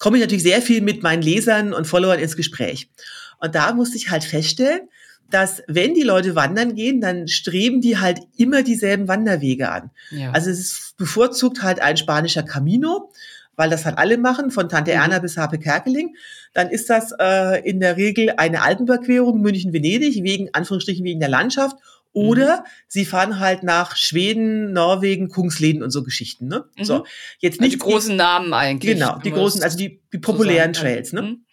[0.00, 2.90] komme ich natürlich sehr viel mit meinen Lesern und Followern ins Gespräch.
[3.38, 4.88] Und da musste ich halt feststellen,
[5.30, 9.90] dass wenn die Leute wandern gehen, dann streben die halt immer dieselben Wanderwege an.
[10.10, 10.32] Ja.
[10.32, 13.12] Also es ist bevorzugt halt ein spanischer Camino,
[13.60, 15.22] weil das halt alle machen, von Tante Erna mhm.
[15.22, 16.16] bis Harpe Kerkeling.
[16.54, 21.76] Dann ist das äh, in der Regel eine Alpenüberquerung München-Venedig, wegen Anführungsstrichen wegen der Landschaft
[22.12, 22.64] oder mhm.
[22.88, 26.48] sie fahren halt nach Schweden, Norwegen, Kungsleden und so Geschichten.
[26.48, 26.64] Ne?
[26.78, 26.84] Mhm.
[26.84, 27.04] So,
[27.38, 28.94] jetzt nicht also die großen Namen eigentlich.
[28.94, 31.12] Genau, die großen, also die, die populären Trails.
[31.12, 31.20] Ne?
[31.20, 31.44] Mhm.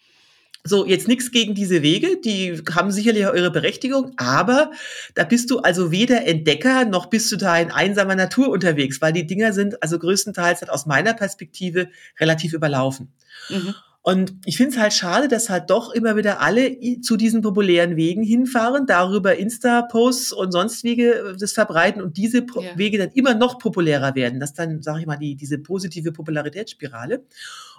[0.64, 4.70] So, jetzt nichts gegen diese Wege, die haben sicherlich auch ihre Berechtigung, aber
[5.14, 9.12] da bist du also weder Entdecker noch bist du da in einsamer Natur unterwegs, weil
[9.12, 11.88] die Dinger sind also größtenteils halt aus meiner Perspektive
[12.20, 13.12] relativ überlaufen.
[13.48, 13.74] Mhm.
[14.08, 17.96] Und ich finde es halt schade, dass halt doch immer wieder alle zu diesen populären
[17.96, 22.78] Wegen hinfahren, darüber Insta-Posts und sonst Wege äh, das verbreiten und diese ja.
[22.78, 24.40] Wege dann immer noch populärer werden.
[24.40, 27.22] Das dann, sage ich mal, die, diese positive Popularitätsspirale.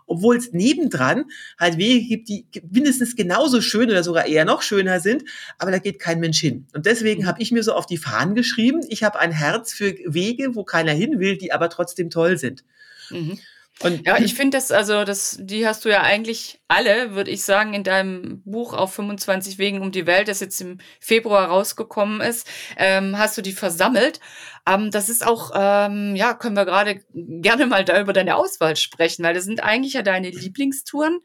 [0.05, 1.25] Obwohl es nebendran
[1.59, 5.23] halt Wege gibt, die mindestens genauso schön oder sogar eher noch schöner sind,
[5.57, 6.67] aber da geht kein Mensch hin.
[6.75, 7.25] Und deswegen mhm.
[7.25, 10.63] habe ich mir so auf die Fahnen geschrieben, ich habe ein Herz für Wege, wo
[10.63, 12.63] keiner hin will, die aber trotzdem toll sind.
[13.09, 13.39] Mhm.
[13.81, 17.43] Und ja, ich finde das, also das, die hast du ja eigentlich alle, würde ich
[17.43, 22.19] sagen, in deinem Buch auf 25 Wegen um die Welt, das jetzt im Februar rausgekommen
[22.19, 24.19] ist, ähm, hast du die versammelt.
[24.67, 28.75] Ähm, das ist auch, ähm, ja, können wir gerade gerne mal da über deine Auswahl
[28.75, 31.19] sprechen, weil das sind eigentlich ja deine Lieblingstouren.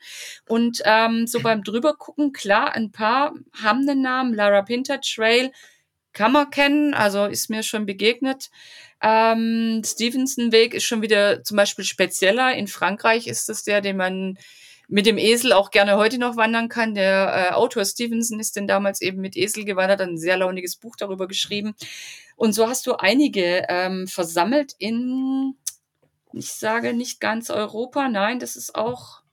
[0.49, 5.51] Und ähm, so beim drüber gucken, klar, ein paar haben den Namen, Lara Pinter Trail,
[6.15, 8.51] kann man kennen, also ist mir schon begegnet.
[9.07, 12.55] Ähm, Stevenson-Weg ist schon wieder zum Beispiel spezieller.
[12.55, 14.39] In Frankreich ist es der, den man
[14.89, 16.95] mit dem Esel auch gerne heute noch wandern kann.
[16.95, 20.97] Der äh, Autor Stevenson ist denn damals eben mit Esel gewandert, ein sehr launiges Buch
[20.97, 21.75] darüber geschrieben.
[22.37, 25.55] Und so hast du einige ähm, versammelt in,
[26.33, 29.24] ich sage nicht ganz Europa, nein, das ist auch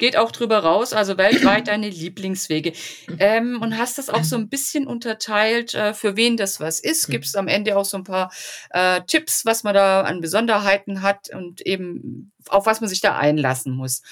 [0.00, 2.72] geht auch drüber raus, also weltweit deine Lieblingswege.
[3.20, 7.08] Ähm, und hast das auch so ein bisschen unterteilt, äh, für wen das was ist.
[7.08, 8.32] Gibt es am Ende auch so ein paar
[8.70, 13.16] äh, Tipps, was man da an Besonderheiten hat und eben auf was man sich da
[13.16, 14.02] einlassen muss.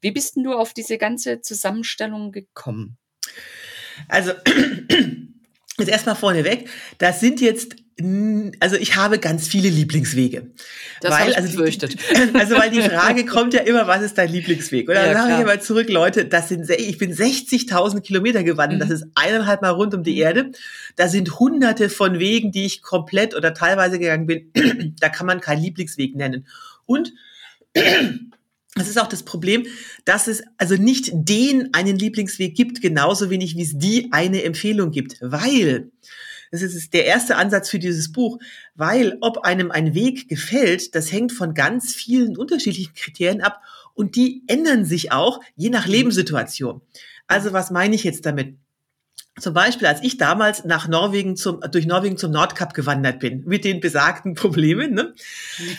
[0.00, 2.98] Wie bist denn du auf diese ganze Zusammenstellung gekommen?
[4.08, 4.32] Also,
[5.78, 10.50] jetzt erstmal vorneweg, das sind jetzt also ich habe ganz viele Lieblingswege.
[11.00, 11.96] Das weil, ich also befürchtet.
[12.34, 14.86] also weil die Frage kommt ja immer, was ist dein Lieblingsweg?
[14.90, 18.80] Oder ja, dann sage ich immer zurück, Leute, das sind, ich bin 60.000 Kilometer gewandert,
[18.80, 18.82] mhm.
[18.82, 20.22] das ist eineinhalb Mal rund um die mhm.
[20.22, 20.52] Erde.
[20.96, 24.52] Da sind hunderte von Wegen, die ich komplett oder teilweise gegangen bin.
[25.00, 26.46] da kann man keinen Lieblingsweg nennen.
[26.84, 27.14] Und
[28.74, 29.64] das ist auch das Problem,
[30.04, 34.90] dass es also nicht den einen Lieblingsweg gibt, genauso wenig wie es die eine Empfehlung
[34.90, 35.90] gibt, weil
[36.50, 38.38] das ist der erste Ansatz für dieses Buch,
[38.74, 43.62] weil ob einem ein Weg gefällt, das hängt von ganz vielen unterschiedlichen Kriterien ab
[43.94, 46.82] und die ändern sich auch je nach Lebenssituation.
[47.26, 48.56] Also was meine ich jetzt damit?
[49.38, 53.64] Zum Beispiel, als ich damals nach Norwegen zum, durch Norwegen zum Nordkap gewandert bin, mit
[53.64, 55.14] den besagten Problemen, ne?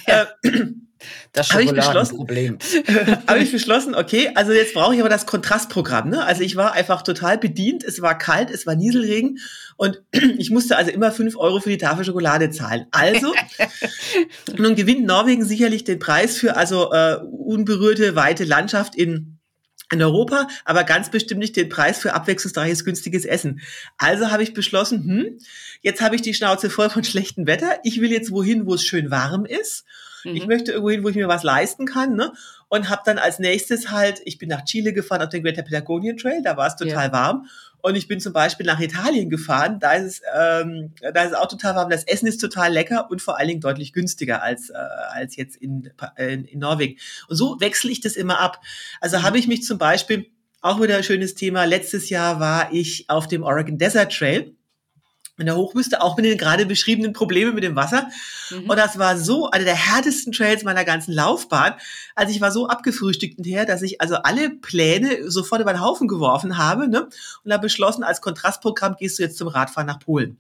[0.08, 0.28] Ja.
[0.44, 0.66] Äh,
[1.34, 2.58] das Schokoladenproblem.
[3.28, 6.10] Habe ich beschlossen, okay, also jetzt brauche ich aber das Kontrastprogramm.
[6.10, 6.24] Ne?
[6.24, 9.40] Also ich war einfach total bedient, es war kalt, es war Nieselregen
[9.76, 10.02] und
[10.38, 12.88] ich musste also immer fünf Euro für die Tafel Schokolade zahlen.
[12.92, 13.34] Also,
[14.58, 19.38] nun gewinnt Norwegen sicherlich den Preis für also äh, unberührte, weite Landschaft in
[19.92, 23.62] in Europa, aber ganz bestimmt nicht den Preis für abwechslungsreiches, günstiges Essen.
[23.98, 25.38] Also habe ich beschlossen, hm,
[25.82, 27.80] jetzt habe ich die Schnauze voll von schlechtem Wetter.
[27.84, 29.86] Ich will jetzt wohin, wo es schön warm ist.
[30.24, 30.36] Mhm.
[30.36, 32.16] Ich möchte irgendwo hin, wo ich mir was leisten kann.
[32.16, 32.32] Ne?
[32.70, 36.18] und habe dann als nächstes halt, ich bin nach Chile gefahren auf den Greater Patagonian
[36.18, 37.12] Trail, da war es total ja.
[37.12, 37.48] warm.
[37.80, 41.38] Und ich bin zum Beispiel nach Italien gefahren, da ist es, ähm, da ist es
[41.38, 41.90] auch total warm.
[41.90, 45.56] Das Essen ist total lecker und vor allen Dingen deutlich günstiger als, äh, als jetzt
[45.56, 47.00] in, in, in Norwegen.
[47.30, 48.62] Und so wechsle ich das immer ab.
[49.00, 49.24] Also mhm.
[49.24, 50.28] habe ich mich zum Beispiel,
[50.62, 54.56] auch wieder ein schönes Thema, letztes Jahr war ich auf dem Oregon Desert Trail
[55.38, 58.10] in der Hochwüste, auch mit den gerade beschriebenen Problemen mit dem Wasser.
[58.50, 58.70] Mhm.
[58.70, 61.76] Und das war so einer der härtesten Trails meiner ganzen Laufbahn.
[62.16, 66.08] Also ich war so abgefrühstückt hinterher, dass ich also alle Pläne sofort über den Haufen
[66.08, 67.08] geworfen habe ne?
[67.44, 70.40] und habe beschlossen, als Kontrastprogramm gehst du jetzt zum Radfahren nach Polen.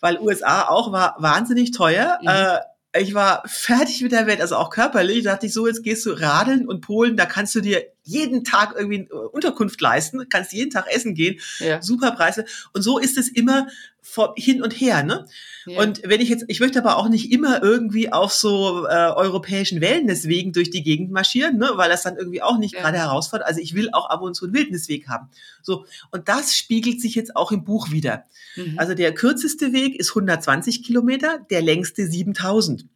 [0.00, 2.18] Weil USA auch war wahnsinnig teuer.
[2.22, 2.28] Mhm.
[2.28, 2.58] Äh,
[3.00, 5.24] ich war fertig mit der Welt, also auch körperlich.
[5.24, 8.44] Da dachte ich so, jetzt gehst du radeln und Polen, da kannst du dir jeden
[8.44, 11.82] Tag irgendwie Unterkunft leisten, kannst jeden Tag essen gehen, ja.
[11.82, 12.44] super Preise.
[12.72, 13.66] Und so ist es immer
[14.00, 15.26] vor, hin und her, ne?
[15.66, 15.80] Ja.
[15.80, 19.80] Und wenn ich jetzt, ich möchte aber auch nicht immer irgendwie auf so äh, europäischen
[19.80, 21.70] Wellnesswegen durch die Gegend marschieren, ne?
[21.74, 22.82] weil das dann irgendwie auch nicht ja.
[22.82, 23.48] gerade herausfordert.
[23.48, 25.28] Also ich will auch ab und zu einen Wildnisweg haben.
[25.62, 25.84] So.
[26.12, 28.26] Und das spiegelt sich jetzt auch im Buch wieder.
[28.54, 28.78] Mhm.
[28.78, 32.86] Also der kürzeste Weg ist 120 Kilometer, der längste 7000.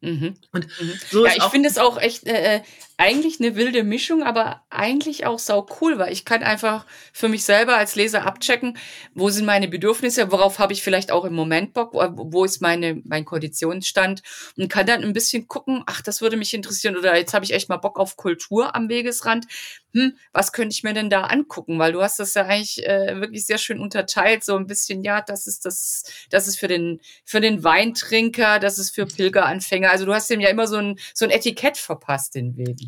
[0.00, 0.34] Mhm.
[0.52, 0.92] Und mhm.
[1.08, 2.60] so ja, ich finde es auch echt äh, äh
[3.00, 7.44] eigentlich eine wilde Mischung, aber eigentlich auch sau cool, weil ich kann einfach für mich
[7.44, 8.76] selber als Leser abchecken,
[9.14, 13.00] wo sind meine Bedürfnisse, worauf habe ich vielleicht auch im Moment Bock, wo, ist meine,
[13.04, 14.22] mein Konditionsstand
[14.56, 17.54] und kann dann ein bisschen gucken, ach, das würde mich interessieren oder jetzt habe ich
[17.54, 19.46] echt mal Bock auf Kultur am Wegesrand.
[19.94, 21.78] Hm, was könnte ich mir denn da angucken?
[21.78, 25.22] Weil du hast das ja eigentlich äh, wirklich sehr schön unterteilt, so ein bisschen, ja,
[25.22, 29.90] das ist das, das ist für den, für den Weintrinker, das ist für Pilgeranfänger.
[29.90, 32.87] Also du hast dem ja immer so ein, so ein Etikett verpasst, den Wegen.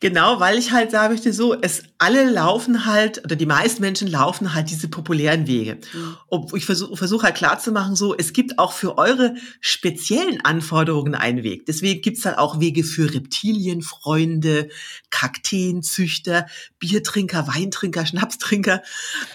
[0.00, 4.08] Genau, weil ich halt sagen möchte, so, es alle laufen halt, oder die meisten Menschen
[4.08, 5.78] laufen halt diese populären Wege.
[5.92, 6.46] Mhm.
[6.54, 11.66] ich versuche versuch halt klarzumachen, so, es gibt auch für eure speziellen Anforderungen einen Weg.
[11.66, 14.68] Deswegen gibt's dann auch Wege für Reptilienfreunde,
[15.10, 16.46] Kakteenzüchter,
[16.78, 18.82] Biertrinker, Weintrinker, Schnapstrinker.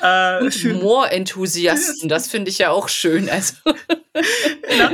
[0.01, 3.29] Äh, und Moorenthusiasten, das finde ich ja auch schön.
[3.29, 3.53] Also,
[4.77, 4.91] ja,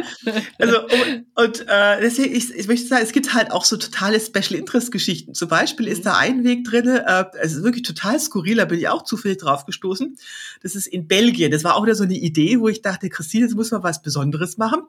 [0.60, 4.19] also und, und äh, deswegen, ich, ich möchte sagen, es gibt halt auch so totale
[4.19, 5.05] Special Interest Geschichten.
[5.34, 6.04] Zum Beispiel ist mhm.
[6.04, 9.38] da ein Weg drin, äh, es ist wirklich total skurril, da bin ich auch zufällig
[9.38, 10.18] drauf gestoßen.
[10.62, 11.52] Das ist in Belgien.
[11.52, 14.02] Das war auch wieder so eine Idee, wo ich dachte, Christine, jetzt muss man was
[14.02, 14.82] Besonderes machen.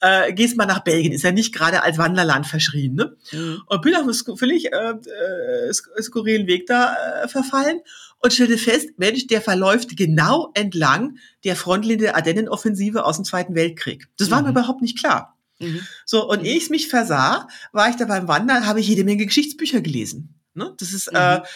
[0.00, 2.94] Äh, gehst mal nach Belgien, ist ja nicht gerade als Wanderland verschrien.
[2.94, 3.16] Ne?
[3.32, 3.62] Mhm.
[3.66, 7.80] Und bin auf einen völlig äh, äh, skurrilen Weg da äh, verfallen
[8.20, 13.54] und stellte fest, Mensch, der verläuft genau entlang der Frontlinie der Ardennenoffensive aus dem Zweiten
[13.54, 14.08] Weltkrieg.
[14.18, 14.46] Das war mhm.
[14.46, 15.36] mir überhaupt nicht klar.
[15.60, 15.86] Mhm.
[16.04, 16.46] So, und mhm.
[16.46, 20.40] ehe ich mich versah, war ich da beim Wandern, habe ich jede Menge Geschichtsbücher gelesen.
[20.54, 20.74] Ne?
[20.78, 21.42] Das ist, äh, mhm.
[21.42, 21.48] äh,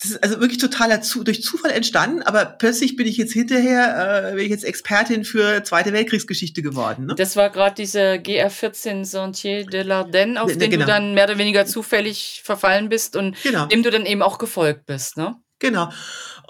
[0.00, 4.30] das ist also wirklich totaler zu, durch Zufall entstanden, aber plötzlich bin ich jetzt hinterher,
[4.30, 7.06] äh, bin ich jetzt Expertin für Zweite Weltkriegsgeschichte geworden.
[7.06, 7.14] Ne?
[7.16, 10.86] Das war gerade diese GR14 Sentier de l'Ardenne, auf ne, den genau.
[10.86, 13.66] du dann mehr oder weniger zufällig verfallen bist und genau.
[13.66, 15.36] dem du dann eben auch gefolgt bist, ne?
[15.60, 15.90] Genau.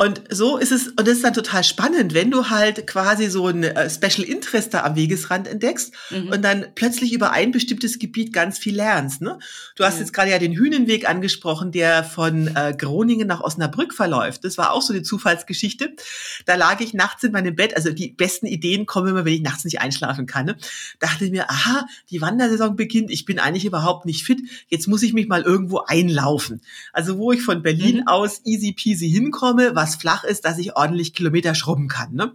[0.00, 3.48] Und so ist es, und das ist dann total spannend, wenn du halt quasi so
[3.48, 6.28] ein äh, Special Interest da am Wegesrand entdeckst mhm.
[6.28, 9.20] und dann plötzlich über ein bestimmtes Gebiet ganz viel lernst.
[9.20, 9.38] Ne?
[9.76, 10.00] Du hast mhm.
[10.00, 14.42] jetzt gerade ja den Hühnenweg angesprochen, der von äh, Groningen nach Osnabrück verläuft.
[14.44, 15.94] Das war auch so eine Zufallsgeschichte.
[16.46, 19.42] Da lag ich nachts in meinem Bett, also die besten Ideen kommen immer, wenn ich
[19.42, 20.46] nachts nicht einschlafen kann.
[20.46, 20.56] Ne?
[20.98, 25.02] Dachte ich mir, aha, die Wandersaison beginnt, ich bin eigentlich überhaupt nicht fit, jetzt muss
[25.02, 26.62] ich mich mal irgendwo einlaufen.
[26.94, 28.08] Also wo ich von Berlin mhm.
[28.08, 32.14] aus easy peasy hinkomme, was flach ist, dass ich ordentlich Kilometer schrubben kann.
[32.14, 32.32] Ne?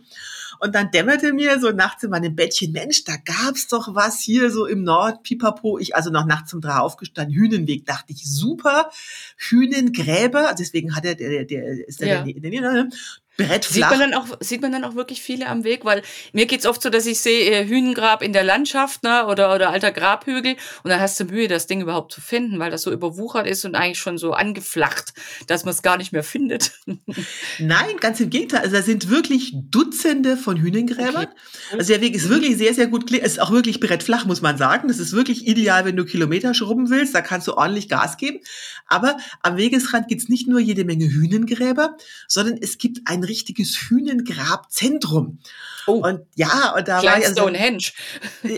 [0.60, 4.52] Und dann dämmerte mir so nachts in meinem Bettchen, Mensch, da gab's doch was hier
[4.52, 5.78] so im Nord, pipapo.
[5.80, 8.90] Ich also noch nachts um drei aufgestanden, Hühnenweg, dachte ich, super,
[9.38, 12.24] Hühnengräber, deswegen hat er, der, der, ist der, ja.
[12.24, 12.90] der, der, der, der
[13.38, 13.90] Brett flach.
[13.92, 15.84] Sieht man, dann auch, sieht man dann auch wirklich viele am Weg?
[15.84, 19.54] Weil mir geht's oft so, dass ich sehe äh, Hühnengrab in der Landschaft ne, oder,
[19.54, 22.84] oder alter Grabhügel und dann hast du Mühe, das Ding überhaupt zu finden, weil das
[22.84, 25.14] so überwuchert ist und eigentlich schon so angeflacht,
[25.48, 26.72] dass man es gar nicht mehr findet.
[27.60, 28.62] Nein, ganz im Gegenteil.
[28.62, 31.28] Also da sind wirklich Dutzende von Hühnengräbern.
[31.28, 31.78] Okay.
[31.78, 33.12] Also der Weg ist wirklich sehr, sehr gut.
[33.12, 34.88] Es ist auch wirklich brettflach, muss man sagen.
[34.88, 37.14] Das ist wirklich ideal, wenn du Kilometer schrubben willst.
[37.14, 38.40] Da kannst du ordentlich Gas geben.
[38.88, 45.40] Aber am Wegesrand gibt's nicht nur jede Menge Hühnengräber, sondern es gibt ein richtiges Hühnengrabzentrum.
[45.88, 46.04] Oh.
[46.04, 47.92] Und ja, und da war ich also, Stonehenge.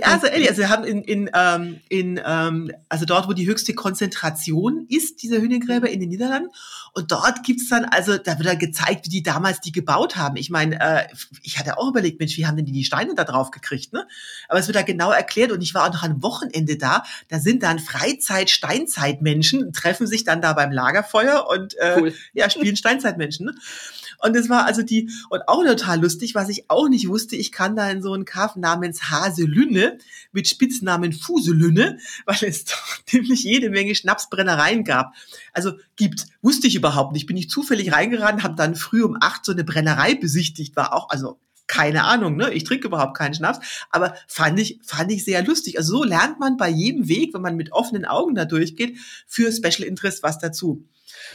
[0.04, 3.74] Also ehrlich, also wir haben in, in, ähm, in ähm, also dort, wo die höchste
[3.74, 6.50] Konzentration ist, dieser Hühnengräber in den Niederlanden.
[6.94, 10.38] Und dort gibt's dann, also da wird dann gezeigt, wie die damals die gebaut haben.
[10.38, 11.08] Ich meine, äh,
[11.44, 14.08] ich hatte auch überlegt, Mensch, wie haben denn die die Steine da drauf gekriegt, ne?
[14.48, 17.04] Aber es wird da genau erklärt und ich war auch noch am Wochenende da.
[17.28, 22.14] Da sind dann Freizeit-Steinzeitmenschen, treffen sich dann da beim Lagerfeuer und äh, cool.
[22.34, 23.48] ja, spielen Steinzeitmenschen.
[23.48, 23.56] Ne?
[24.20, 27.52] Und es war also die, und auch total lustig, was ich auch nicht wusste, ich
[27.52, 29.98] kann da in so einen Kaff namens Haselünne
[30.32, 35.14] mit Spitznamen Fuselünne, weil es doch nämlich jede Menge Schnapsbrennereien gab.
[35.54, 37.28] Also gibt, wusste ich überhaupt nicht.
[37.28, 41.10] Bin ich zufällig reingeraten, habe dann früh um acht so eine Brennerei besichtigt, war auch,
[41.10, 42.54] also keine Ahnung, ne?
[42.54, 45.78] Ich trinke überhaupt keinen Schnaps, aber fand ich fand ich sehr lustig.
[45.78, 49.52] Also so lernt man bei jedem Weg, wenn man mit offenen Augen da durchgeht, für
[49.52, 50.86] Special Interest was dazu.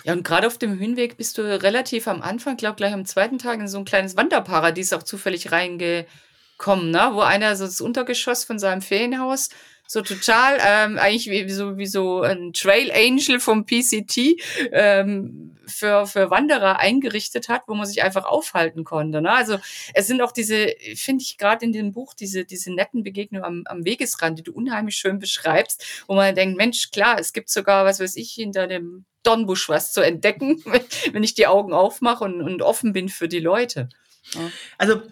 [0.04, 3.38] Ja, und gerade auf dem Höhenweg bist du relativ am Anfang, glaube gleich am zweiten
[3.38, 7.10] Tag in so ein kleines Wanderparadies auch zufällig reingekommen, ne?
[7.12, 9.50] wo einer so das Untergeschoss von seinem Ferienhaus
[9.92, 14.40] so total ähm, eigentlich wie, so wie so ein Trail Angel vom PCT
[14.72, 19.20] ähm, für für Wanderer eingerichtet hat, wo man sich einfach aufhalten konnte.
[19.20, 19.30] Ne?
[19.30, 19.58] Also
[19.92, 23.62] es sind auch diese, finde ich gerade in dem Buch diese diese netten Begegnungen am,
[23.66, 27.84] am Wegesrand, die du unheimlich schön beschreibst, wo man denkt, Mensch, klar, es gibt sogar
[27.84, 30.64] was weiß ich hinter dem Dornbusch was zu entdecken,
[31.12, 33.90] wenn ich die Augen aufmache und, und offen bin für die Leute.
[34.32, 34.50] Ja.
[34.78, 35.02] Also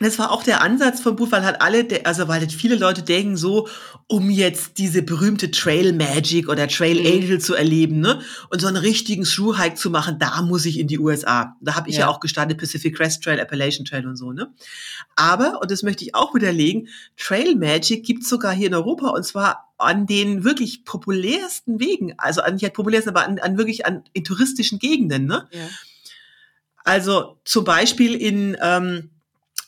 [0.00, 3.02] das war auch der Ansatz vom Buch, weil halt alle, also weil halt viele Leute
[3.02, 3.68] denken so,
[4.06, 7.06] um jetzt diese berühmte Trail Magic oder Trail mhm.
[7.06, 10.78] Angel zu erleben, ne, und so einen richtigen Through Hike zu machen, da muss ich
[10.78, 11.56] in die USA.
[11.60, 12.02] Da habe ich ja.
[12.02, 12.08] ja.
[12.08, 14.52] auch gestartet Pacific Crest Trail, Appalachian Trail und so, ne.
[15.16, 19.24] Aber und das möchte ich auch widerlegen, Trail Magic gibt's sogar hier in Europa und
[19.24, 23.84] zwar an den wirklich populärsten Wegen, also an, nicht halt populärsten, aber an, an wirklich
[23.84, 25.48] an in touristischen Gegenden, ne.
[25.50, 25.68] Ja.
[26.84, 29.10] Also zum Beispiel in ähm,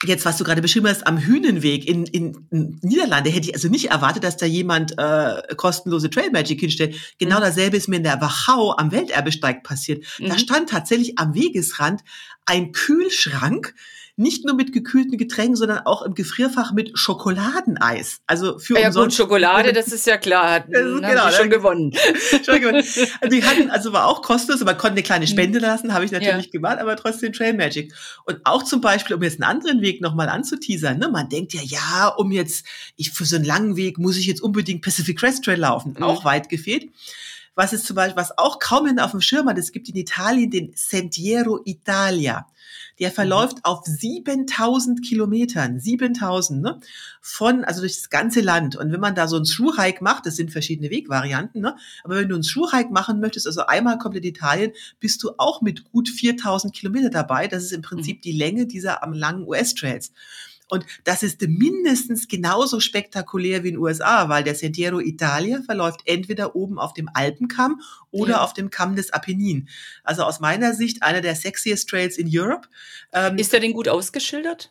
[0.05, 3.69] jetzt, was du gerade beschrieben hast, am Hühnenweg in, in, in Niederlande hätte ich also
[3.69, 6.97] nicht erwartet, dass da jemand äh, kostenlose Trail Magic hinstellt.
[7.19, 7.43] Genau mhm.
[7.43, 10.05] dasselbe ist mir in der Wachau am Welterbesteig passiert.
[10.19, 10.29] Mhm.
[10.29, 12.03] Da stand tatsächlich am Wegesrand
[12.47, 13.75] ein Kühlschrank
[14.21, 18.21] nicht nur mit gekühlten Getränken, sondern auch im Gefrierfach mit Schokoladeneis.
[18.27, 19.17] Also für ja, umsonst.
[19.19, 21.93] gut, Schokolade, das ist ja klar, das ist, genau, schon gewonnen.
[22.45, 22.77] schon gewonnen.
[22.77, 25.31] Also die hatten, also war auch kostenlos, man konnte eine kleine mhm.
[25.31, 26.53] Spende lassen, habe ich natürlich ja.
[26.53, 27.93] gemacht, aber trotzdem Trail Magic.
[28.27, 31.63] Und auch zum Beispiel, um jetzt einen anderen Weg nochmal anzuteasern, ne, man denkt ja,
[31.65, 35.45] ja, um jetzt, ich für so einen langen Weg muss ich jetzt unbedingt Pacific Crest
[35.45, 36.03] Trail laufen, mhm.
[36.03, 36.91] auch weit gefehlt
[37.61, 39.97] was ist zum Beispiel, was auch kaum jemand auf dem Schirm hat, es gibt in
[39.97, 42.47] Italien den Sentiero Italia.
[42.99, 43.65] Der verläuft mhm.
[43.65, 46.81] auf 7000 Kilometern, 7000, ne?
[47.21, 48.77] Von, also durch das ganze Land.
[48.77, 51.77] Und wenn man da so einen Thru-Hike macht, das sind verschiedene Wegvarianten, ne?
[52.03, 55.85] Aber wenn du einen Thru-Hike machen möchtest, also einmal komplett Italien, bist du auch mit
[55.93, 57.47] gut 4000 Kilometer dabei.
[57.47, 58.23] Das ist im Prinzip mhm.
[58.23, 60.13] die Länge dieser am langen US-Trails.
[60.71, 66.01] Und das ist mindestens genauso spektakulär wie in den USA, weil der Sentiero Italia verläuft
[66.05, 67.81] entweder oben auf dem Alpenkamm
[68.11, 68.41] oder ja.
[68.41, 69.69] auf dem Kamm des Apennin.
[70.05, 72.69] Also aus meiner Sicht einer der sexiest Trails in Europe.
[73.13, 74.71] Ähm, ist der denn gut ausgeschildert?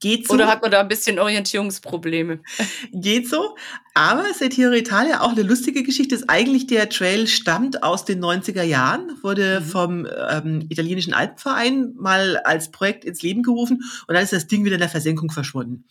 [0.00, 0.34] Geht so.
[0.34, 2.40] Oder hat man da ein bisschen Orientierungsprobleme?
[2.92, 3.56] Geht so.
[3.94, 8.62] Aber Sentiero Italia, auch eine lustige Geschichte, ist eigentlich der Trail stammt aus den 90er
[8.62, 9.64] Jahren, wurde mhm.
[9.64, 14.64] vom ähm, italienischen Alpenverein mal als Projekt ins Leben gerufen und dann ist das Ding
[14.64, 15.84] wieder in der Versenkung verschwunden.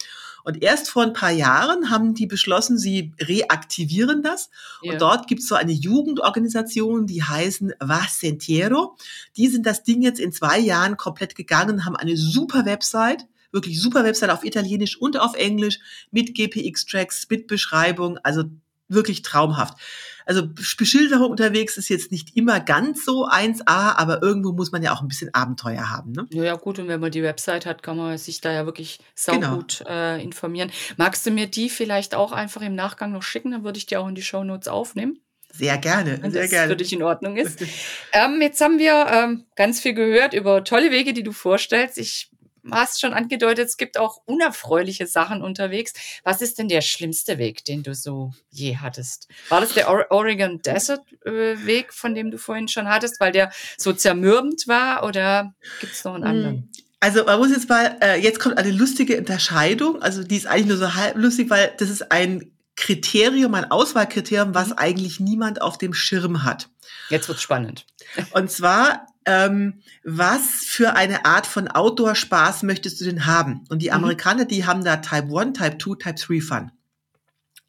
[0.45, 4.49] Und erst vor ein paar Jahren haben die beschlossen, sie reaktivieren das.
[4.81, 4.93] Ja.
[4.93, 8.95] Und dort gibt es so eine Jugendorganisation, die heißen Was Sentiero.
[9.35, 13.81] Die sind das Ding jetzt in zwei Jahren komplett gegangen, haben eine super Website wirklich
[13.81, 15.79] super Website auf Italienisch und auf Englisch
[16.11, 18.43] mit GPX-Tracks, mit Beschreibung, also
[18.89, 19.77] wirklich traumhaft.
[20.25, 24.93] Also Beschilderung unterwegs ist jetzt nicht immer ganz so 1A, aber irgendwo muss man ja
[24.93, 26.11] auch ein bisschen Abenteuer haben.
[26.11, 26.27] Ne?
[26.31, 29.79] Ja, gut, und wenn man die Website hat, kann man sich da ja wirklich saugut
[29.79, 29.89] genau.
[29.89, 30.71] äh, informieren.
[30.97, 33.51] Magst du mir die vielleicht auch einfach im Nachgang noch schicken?
[33.51, 35.19] Dann würde ich die auch in die Show Notes aufnehmen.
[35.53, 36.71] Sehr gerne, Wenn sehr das gerne.
[36.71, 37.61] für dich in Ordnung ist.
[38.13, 41.97] ähm, jetzt haben wir ähm, ganz viel gehört über tolle Wege, die du vorstellst.
[41.97, 42.29] Ich
[42.71, 45.93] hast schon angedeutet, es gibt auch unerfreuliche Sachen unterwegs.
[46.23, 49.27] Was ist denn der schlimmste Weg, den du so je hattest?
[49.49, 53.51] War das der Oregon Desert äh, Weg, von dem du vorhin schon hattest, weil der
[53.77, 56.71] so zermürbend war oder gibt es noch einen hm, anderen?
[56.99, 60.01] Also man muss jetzt mal, äh, jetzt kommt eine lustige Unterscheidung.
[60.01, 64.55] Also die ist eigentlich nur so halb lustig, weil das ist ein Kriterium, ein Auswahlkriterium,
[64.55, 64.77] was mhm.
[64.77, 66.69] eigentlich niemand auf dem Schirm hat.
[67.09, 67.85] Jetzt wird's spannend.
[68.31, 73.65] Und zwar ähm, was für eine Art von Outdoor-Spaß möchtest du denn haben?
[73.69, 73.95] Und die mhm.
[73.95, 76.71] Amerikaner, die haben da Type 1, Type 2, Type 3 Fun.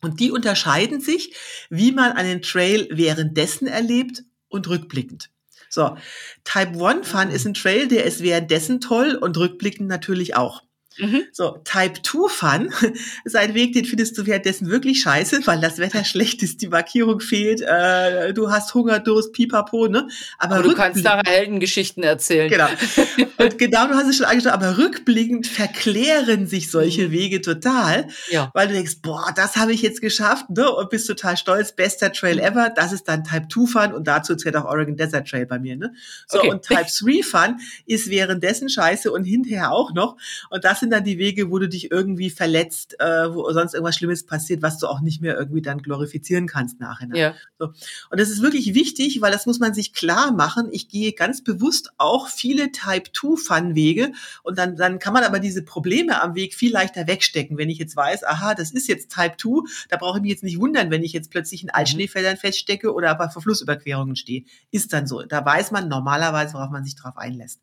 [0.01, 1.35] Und die unterscheiden sich,
[1.69, 5.31] wie man einen Trail währenddessen erlebt und rückblickend.
[5.69, 5.97] So,
[6.45, 7.35] Type 1 Fun mhm.
[7.35, 10.63] ist ein Trail, der ist währenddessen toll und rückblickend natürlich auch.
[10.99, 11.23] Mhm.
[11.33, 12.73] So, Type 2 Fun
[13.25, 16.69] ist ein Weg, den findest du währenddessen wirklich scheiße, weil das Wetter schlecht ist, die
[16.69, 20.09] Markierung fehlt, äh, du hast Hunger, Durst, Pipapo, ne?
[20.39, 22.51] Aber, aber du kannst da Heldengeschichten erzählen.
[22.51, 22.69] Genau.
[23.39, 27.13] Und genau, du hast es schon angeschaut, aber rückblickend verklären sich solche mhm.
[27.13, 28.51] Wege total, ja.
[28.55, 30.71] weil du denkst, boah, das habe ich jetzt geschafft, ne?
[30.71, 32.43] Und bist total stolz, bester Trail mhm.
[32.43, 32.71] ever.
[32.75, 35.77] Das ist dann Type 2 Fun und dazu zählt auch Oregon Desert Trail bei mir,
[35.77, 35.93] ne?
[36.27, 36.51] So, okay.
[36.51, 40.17] und Type 3 Fun ist währenddessen scheiße und hinterher auch noch.
[40.51, 43.75] Und das sind sind dann die Wege, wo du dich irgendwie verletzt, äh, wo sonst
[43.75, 47.09] irgendwas Schlimmes passiert, was du auch nicht mehr irgendwie dann glorifizieren kannst nachher.
[47.15, 47.35] Ja.
[47.59, 47.67] So.
[48.11, 50.69] Und das ist wirklich wichtig, weil das muss man sich klar machen.
[50.73, 54.13] Ich gehe ganz bewusst auch viele Type-2-Fun-Wege
[54.43, 57.59] und dann, dann kann man aber diese Probleme am Weg viel leichter wegstecken.
[57.59, 60.59] Wenn ich jetzt weiß, aha, das ist jetzt Type-2, da brauche ich mich jetzt nicht
[60.59, 61.75] wundern, wenn ich jetzt plötzlich in mhm.
[61.75, 64.45] Altschneefeldern feststecke oder bei Flussüberquerungen stehe.
[64.71, 65.23] Ist dann so.
[65.23, 67.61] Da weiß man normalerweise, worauf man sich drauf einlässt.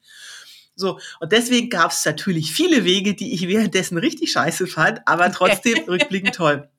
[0.75, 5.31] So, und deswegen gab es natürlich viele Wege, die ich währenddessen richtig scheiße fand, aber
[5.31, 6.69] trotzdem rückblickend toll.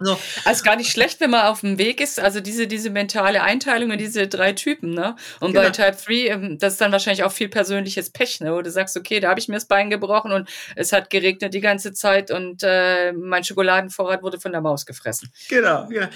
[0.00, 0.18] So.
[0.44, 2.18] Also gar nicht schlecht, wenn man auf dem Weg ist.
[2.18, 5.14] Also diese, diese mentale Einteilung und diese drei Typen, ne?
[5.40, 5.64] Und genau.
[5.64, 8.52] bei Type 3, ähm, das ist dann wahrscheinlich auch viel persönliches Pech, ne?
[8.52, 11.54] Wo du sagst, okay, da habe ich mir das Bein gebrochen und es hat geregnet
[11.54, 15.30] die ganze Zeit und äh, mein Schokoladenvorrat wurde von der Maus gefressen.
[15.48, 16.08] Genau, genau.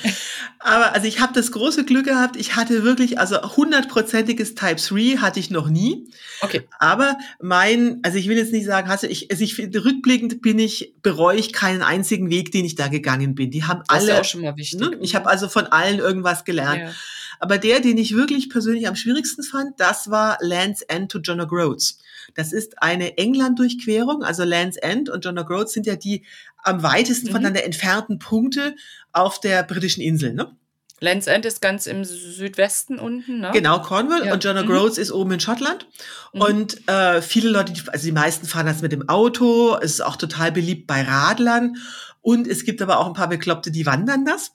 [0.59, 5.19] Aber also ich habe das große Glück gehabt, ich hatte wirklich, also hundertprozentiges Type 3
[5.19, 6.09] hatte ich noch nie.
[6.41, 6.63] Okay.
[6.79, 10.95] Aber mein, also ich will jetzt nicht sagen, hatte ich, also ich rückblickend bin ich,
[11.03, 13.36] bereue ich keinen einzigen Weg, den ich da gegangen bin.
[13.37, 14.13] Die haben das alle.
[14.13, 14.81] Ist auch schon mal wichtig.
[14.81, 14.97] Ne?
[15.01, 16.81] Ich habe also von allen irgendwas gelernt.
[16.81, 16.93] Ja.
[17.39, 21.41] Aber der, den ich wirklich persönlich am schwierigsten fand, das war Land's End to John
[21.41, 21.99] O'Groats.
[22.35, 24.23] Das ist eine England-Durchquerung.
[24.23, 26.25] Also Land's End und John O'Groats sind ja die
[26.63, 27.33] am weitesten mhm.
[27.33, 28.75] voneinander entfernten Punkte
[29.13, 30.35] auf der britischen Insel.
[30.35, 30.57] Ne?
[31.01, 33.51] Land's End ist ganz im Südwesten unten, ne?
[33.53, 34.33] Genau, Cornwall ja.
[34.33, 35.03] und John O'Groats mhm.
[35.03, 35.87] ist oben in Schottland.
[36.33, 36.41] Mhm.
[36.41, 39.77] Und äh, viele Leute, also die meisten fahren das mit dem Auto.
[39.77, 41.77] Es ist auch total beliebt bei Radlern.
[42.23, 44.53] Und es gibt aber auch ein paar Bekloppte, die wandern das.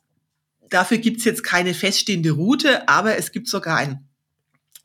[0.69, 4.07] Dafür gibt's jetzt keine feststehende Route, aber es gibt sogar ein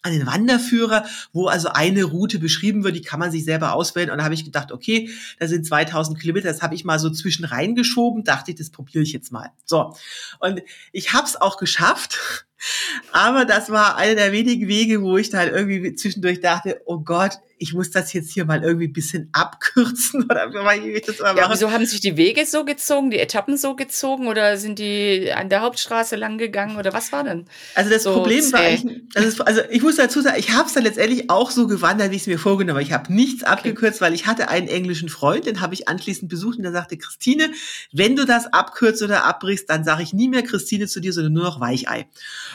[0.07, 4.11] einen Wanderführer, wo also eine Route beschrieben wird, die kann man sich selber auswählen.
[4.11, 7.11] Und da habe ich gedacht, okay, da sind 2000 Kilometer, das habe ich mal so
[7.11, 9.51] zwischen reingeschoben, dachte ich, das probiere ich jetzt mal.
[9.65, 9.95] So,
[10.41, 12.19] und ich habe es auch geschafft.
[13.13, 17.39] Aber das war einer der wenigen Wege, wo ich dann irgendwie zwischendurch dachte, oh Gott,
[17.59, 21.37] ich muss das jetzt hier mal irgendwie ein bisschen abkürzen oder wie ich das mal
[21.37, 25.33] ja, Wieso haben sich die Wege so gezogen, die Etappen so gezogen oder sind die
[25.33, 27.47] an der Hauptstraße lang gegangen oder was war denn?
[27.75, 28.53] Also das so Problem zäh?
[28.53, 28.85] war, ich,
[29.15, 32.17] also, also ich muss dazu sagen, ich habe es dann letztendlich auch so gewandert, wie
[32.17, 32.83] ich es mir vorgenommen habe.
[32.83, 33.53] Ich habe nichts okay.
[33.53, 36.99] abgekürzt, weil ich hatte einen englischen Freund, den habe ich anschließend besucht und der sagte,
[36.99, 37.51] Christine,
[37.93, 41.33] wenn du das abkürzt oder abbrichst, dann sage ich nie mehr Christine zu dir, sondern
[41.33, 42.07] nur noch Weichei.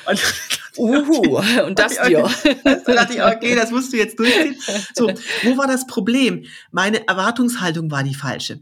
[0.05, 0.21] Und,
[0.77, 2.29] Uhu, und das dir.
[2.63, 4.55] Dann dachte ich, okay, das musst du jetzt durchziehen.
[4.95, 5.11] So,
[5.43, 6.45] wo war das Problem?
[6.71, 8.59] Meine Erwartungshaltung war die falsche.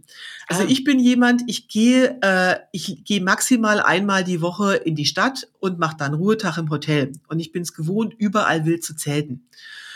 [0.47, 0.67] Also ah.
[0.67, 5.47] ich bin jemand, ich gehe, äh, ich gehe maximal einmal die Woche in die Stadt
[5.59, 7.13] und mache dann Ruhetag im Hotel.
[7.27, 9.47] Und ich bin es gewohnt, überall wild zu zelten.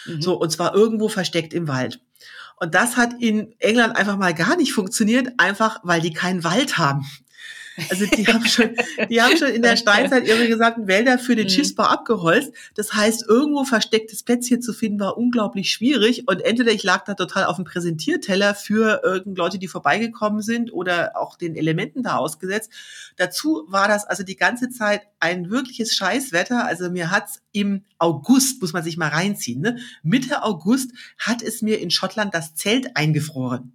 [0.05, 0.21] Mhm.
[0.21, 1.99] So, und zwar irgendwo versteckt im Wald.
[2.57, 6.77] Und das hat in England einfach mal gar nicht funktioniert, einfach weil die keinen Wald
[6.77, 7.05] haben.
[7.89, 8.75] Also die haben schon,
[9.09, 11.49] die haben schon in der Steinzeit ihre gesamten Wälder für den mhm.
[11.49, 12.53] Schiffsbau abgeholzt.
[12.75, 16.27] Das heißt, irgendwo verstecktes Plätzchen zu finden war unglaublich schwierig.
[16.27, 20.71] Und entweder ich lag da total auf dem Präsentierteller für irgendeine Leute, die vorbeigekommen sind
[20.71, 22.71] oder auch den Elementen da ausgesetzt.
[23.17, 26.65] Dazu war das also die ganze Zeit ein wirkliches Scheißwetter.
[26.65, 29.77] Also mir hat's im August, muss man sich mal reinziehen, ne?
[30.01, 33.73] Mitte August hat es mir in Schottland das Zelt eingefroren.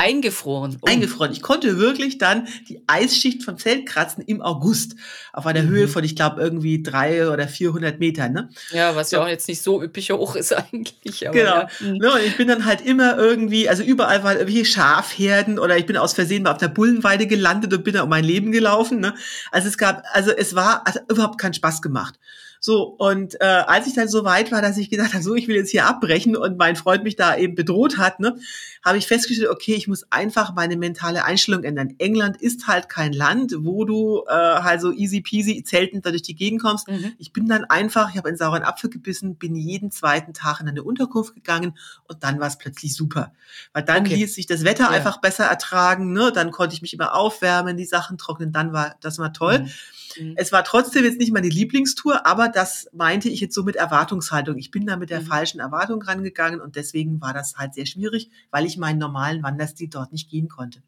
[0.00, 0.78] Eingefroren.
[0.80, 0.86] Oh.
[0.88, 1.30] Eingefroren.
[1.30, 4.96] Ich konnte wirklich dann die Eisschicht vom Zelt kratzen im August
[5.34, 5.68] auf einer mhm.
[5.68, 8.32] Höhe von, ich glaube, irgendwie drei oder 400 Metern.
[8.32, 8.48] Ne?
[8.70, 9.16] Ja, was so.
[9.16, 11.20] ja auch jetzt nicht so üppig hoch ist eigentlich.
[11.20, 11.34] Genau.
[11.34, 11.68] Ja.
[11.80, 15.84] Ne, und ich bin dann halt immer irgendwie, also überall waren irgendwelche Schafherden oder ich
[15.84, 19.00] bin aus Versehen mal auf der Bullenweide gelandet und bin da um mein Leben gelaufen.
[19.00, 19.14] Ne?
[19.52, 22.14] Also es gab, also es war also überhaupt keinen Spaß gemacht.
[22.62, 25.48] So, und äh, als ich dann so weit war, dass ich gesagt habe, so, ich
[25.48, 28.36] will jetzt hier abbrechen und mein Freund mich da eben bedroht hat, ne,
[28.84, 31.94] habe ich festgestellt, okay, ich muss einfach meine mentale Einstellung ändern.
[31.96, 36.20] England ist halt kein Land, wo du äh, halt so easy peasy zeltend da durch
[36.20, 36.86] die Gegend kommst.
[36.86, 37.12] Mhm.
[37.16, 40.68] Ich bin dann einfach, ich habe einen sauren Apfel gebissen, bin jeden zweiten Tag in
[40.68, 43.32] eine Unterkunft gegangen und dann war es plötzlich super.
[43.72, 44.16] Weil dann okay.
[44.16, 44.90] ließ sich das Wetter ja.
[44.90, 46.30] einfach besser ertragen, ne?
[46.30, 49.60] Dann konnte ich mich immer aufwärmen, die Sachen trocknen, dann war das war toll.
[49.60, 49.70] Mhm.
[50.18, 50.34] Mhm.
[50.36, 54.58] Es war trotzdem jetzt nicht meine Lieblingstour, aber das meinte ich jetzt so mit Erwartungshaltung.
[54.58, 55.26] Ich bin da mit der mhm.
[55.26, 59.88] falschen Erwartung rangegangen und deswegen war das halt sehr schwierig, weil ich meinen normalen Wanderstil
[59.88, 60.82] dort nicht gehen konnte.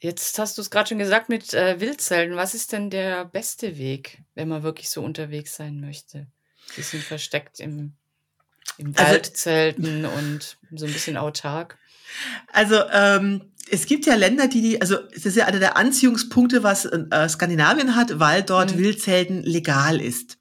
[0.00, 2.36] Jetzt hast du es gerade schon gesagt mit äh, Wildzelten.
[2.36, 6.26] Was ist denn der beste Weg, wenn man wirklich so unterwegs sein möchte?
[6.74, 7.92] Bisschen versteckt im,
[8.78, 11.76] im also, Wald zelten und so ein bisschen autark.
[12.52, 16.62] Also ähm, es gibt ja Länder, die die, also es ist ja einer der Anziehungspunkte,
[16.62, 18.78] was äh, Skandinavien hat, weil dort mhm.
[18.78, 20.38] Wildzelten legal ist.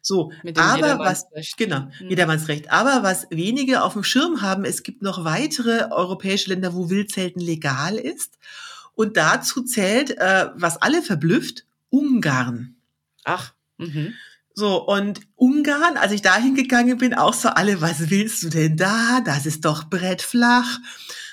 [0.00, 2.10] So, aber was, genau, mhm.
[2.10, 2.70] jedermanns Recht.
[2.70, 7.42] Aber was wenige auf dem Schirm haben, es gibt noch weitere europäische Länder, wo Wildzelten
[7.42, 8.38] legal ist.
[8.94, 12.76] Und dazu zählt, äh, was alle verblüfft, Ungarn.
[13.24, 13.52] Ach.
[13.76, 14.14] Mhm.
[14.58, 18.76] So, und Ungarn, als ich da hingegangen bin, auch so alle, was willst du denn
[18.76, 19.20] da?
[19.24, 20.80] Das ist doch brettflach.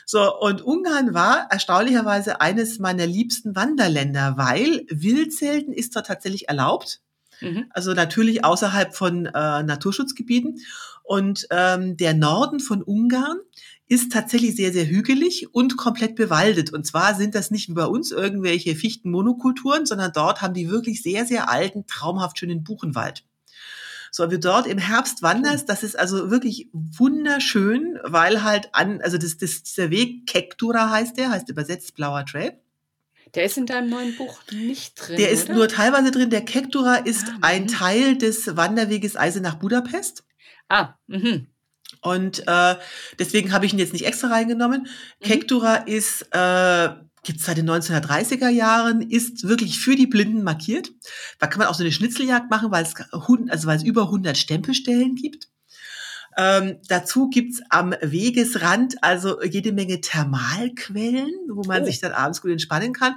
[0.05, 7.01] So, und Ungarn war erstaunlicherweise eines meiner liebsten Wanderländer, weil Wildzelten ist dort tatsächlich erlaubt.
[7.41, 7.65] Mhm.
[7.71, 10.59] Also natürlich außerhalb von äh, Naturschutzgebieten.
[11.05, 13.37] Und ähm, der Norden von Ungarn
[13.87, 16.73] ist tatsächlich sehr, sehr hügelig und komplett bewaldet.
[16.73, 21.03] Und zwar sind das nicht wie bei uns irgendwelche Fichtenmonokulturen, sondern dort haben die wirklich
[21.03, 23.23] sehr, sehr alten, traumhaft schönen Buchenwald.
[24.09, 29.01] So, wenn du dort im Herbst wanderst, das ist also wirklich wunderschön, weil halt an,
[29.01, 32.57] also das, das, dieser Weg, Kektura heißt der, heißt übersetzt blauer Trail.
[33.35, 35.17] Der ist in deinem neuen Buch nicht drin.
[35.17, 35.55] Der ist oder?
[35.55, 36.29] nur teilweise drin.
[36.29, 37.67] Der Kektura ist ah, ein.
[37.67, 40.23] Teil des Wanderweges Eise nach Budapest.
[40.69, 41.47] Ah, mhm.
[42.01, 42.75] Und äh,
[43.19, 44.87] deswegen habe ich ihn jetzt nicht extra reingenommen.
[45.21, 45.25] Mhm.
[45.25, 46.89] Kektura ist, äh,
[47.23, 50.91] gibt es seit den 1930er Jahren, ist wirklich für die Blinden markiert.
[51.39, 54.37] Da kann man auch so eine Schnitzeljagd machen, weil es, also weil es über 100
[54.37, 55.49] Stempelstellen gibt.
[56.37, 61.85] Ähm, dazu gibt's am Wegesrand also jede Menge Thermalquellen, wo man oh.
[61.85, 63.15] sich dann abends gut entspannen kann.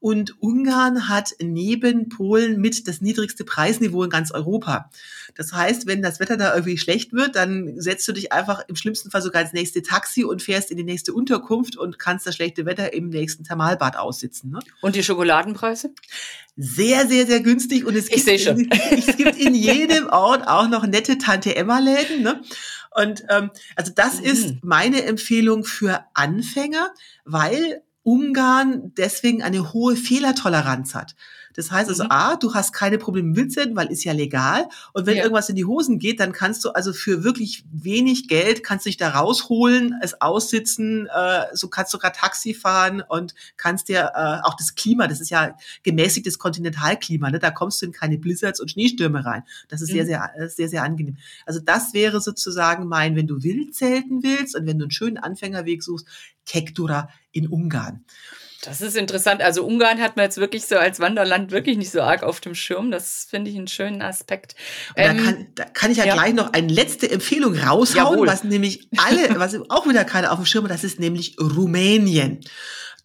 [0.00, 4.90] Und Ungarn hat neben Polen mit das niedrigste Preisniveau in ganz Europa.
[5.36, 8.76] Das heißt, wenn das Wetter da irgendwie schlecht wird, dann setzt du dich einfach im
[8.76, 12.34] schlimmsten Fall sogar ins nächste Taxi und fährst in die nächste Unterkunft und kannst das
[12.34, 14.50] schlechte Wetter im nächsten Thermalbad aussitzen.
[14.50, 14.58] Ne?
[14.80, 15.90] Und die Schokoladenpreise?
[16.56, 17.84] Sehr, sehr, sehr günstig.
[17.84, 18.26] Und es, gibt.
[18.26, 22.22] In, es gibt in jedem Ort auch noch nette Tante Emma-Läden.
[22.22, 22.40] Ne?
[22.94, 24.26] Und ähm, also das mhm.
[24.26, 26.92] ist meine Empfehlung für Anfänger,
[27.24, 31.14] weil Ungarn deswegen eine hohe Fehlertoleranz hat.
[31.56, 32.10] Das heißt also, mhm.
[32.10, 34.68] A, du hast keine Probleme mit Wildsenden, weil ist ja legal.
[34.92, 35.22] Und wenn ja.
[35.22, 38.98] irgendwas in die Hosen geht, dann kannst du also für wirklich wenig Geld, kannst dich
[38.98, 44.46] da rausholen, es aussitzen, äh, so kannst du sogar Taxi fahren und kannst dir äh,
[44.46, 47.38] auch das Klima, das ist ja gemäßigtes Kontinentalklima, ne?
[47.38, 49.42] da kommst du in keine Blizzards und Schneestürme rein.
[49.68, 49.94] Das ist mhm.
[49.94, 51.16] sehr, sehr, äh, sehr, sehr angenehm.
[51.46, 55.82] Also das wäre sozusagen mein, wenn du Wildzelten willst und wenn du einen schönen Anfängerweg
[55.82, 56.06] suchst,
[56.44, 58.04] Kektura in Ungarn.
[58.66, 59.42] Das ist interessant.
[59.42, 62.54] Also Ungarn hat man jetzt wirklich so als Wanderland wirklich nicht so arg auf dem
[62.54, 62.90] Schirm.
[62.90, 64.54] Das finde ich einen schönen Aspekt.
[64.96, 68.26] Ähm, da, kann, da kann ich ja, ja, gleich noch eine letzte Empfehlung raushauen, Jawohl.
[68.26, 72.40] was nämlich alle, was auch wieder keiner auf dem Schirm hat, das ist nämlich Rumänien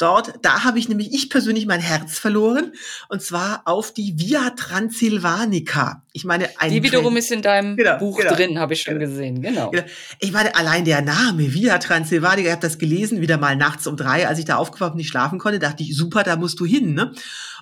[0.02, 2.74] dort, da habe ich nämlich ich persönlich mein Herz verloren
[3.10, 6.04] und zwar auf die Via Transilvanica.
[6.14, 9.00] Ich meine, ein die wiederum ist in deinem genau, Buch genau, drin, habe ich schon
[9.00, 9.42] genau, gesehen.
[9.42, 9.70] Genau.
[9.72, 9.84] genau.
[10.20, 13.98] Ich meine, allein der Name Via Transilvanica, ich habe das gelesen, wieder mal nachts um
[13.98, 16.66] drei, als ich da aufgewacht und nicht schlafen konnte, dachte ich, super, da musst du
[16.66, 16.94] hin.
[16.94, 17.14] Ne?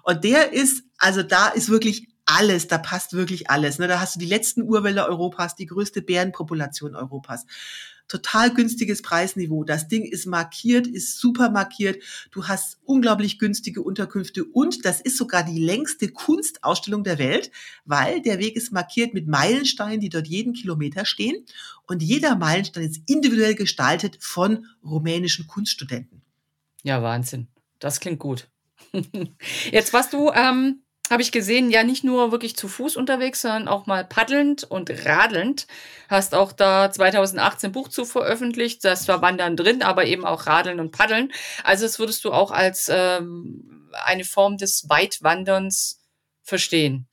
[0.04, 3.80] Und der ist, also da ist wirklich alles, da passt wirklich alles.
[3.80, 3.88] Ne?
[3.88, 7.46] Da hast du die letzten Urwälder Europas, die größte Bärenpopulation Europas
[8.10, 9.64] total günstiges Preisniveau.
[9.64, 12.03] Das Ding ist markiert, ist super markiert.
[12.32, 17.51] Du hast unglaublich günstige Unterkünfte und das ist sogar die längste Kunstausstellung der Welt,
[17.86, 21.45] weil der Weg ist markiert mit Meilensteinen, die dort jeden Kilometer stehen
[21.88, 26.22] und jeder Meilenstein ist individuell gestaltet von rumänischen Kunststudenten.
[26.84, 27.47] Ja, Wahnsinn.
[27.80, 28.49] Das klingt gut.
[29.72, 33.68] Jetzt warst du ähm, habe ich gesehen, ja nicht nur wirklich zu Fuß unterwegs, sondern
[33.68, 35.68] auch mal paddelnd und radelnd.
[36.07, 38.84] Hast auch da 2018 Buch zu veröffentlicht.
[38.84, 41.32] Das war Wandern drin, aber eben auch Radeln und Paddeln.
[41.64, 45.99] Also das würdest du auch als ähm, eine Form des Weitwanderns
[46.43, 47.07] verstehen.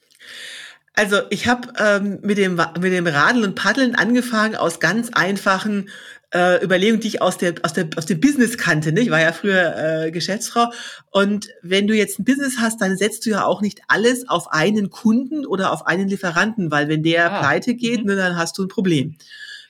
[0.99, 5.91] Also ich habe ähm, mit, dem, mit dem Radeln und Paddeln angefangen aus ganz einfachen
[6.35, 8.93] äh, Überlegung, die ich aus der, aus der, aus dem Business kannte.
[8.93, 9.01] Ne?
[9.01, 10.73] Ich war ja früher äh, Geschäftsfrau.
[11.11, 14.53] Und wenn du jetzt ein Business hast, dann setzt du ja auch nicht alles auf
[14.53, 17.41] einen Kunden oder auf einen Lieferanten, weil wenn der ah.
[17.41, 18.07] pleite geht, mhm.
[18.07, 19.17] ne, dann hast du ein Problem.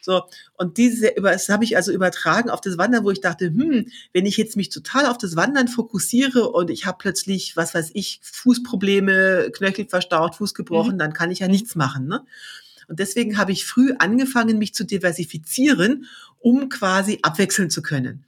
[0.01, 0.23] So,
[0.57, 4.25] und diese, das habe ich also übertragen auf das Wandern, wo ich dachte, hm, wenn
[4.25, 8.21] ich jetzt mich total auf das Wandern fokussiere und ich habe plötzlich, was weiß ich,
[8.23, 10.99] Fußprobleme, Knöchel verstaucht, Fuß gebrochen, mhm.
[10.99, 12.07] dann kann ich ja nichts machen.
[12.07, 12.25] Ne?
[12.89, 16.07] Und deswegen habe ich früh angefangen, mich zu diversifizieren,
[16.39, 18.25] um quasi abwechseln zu können.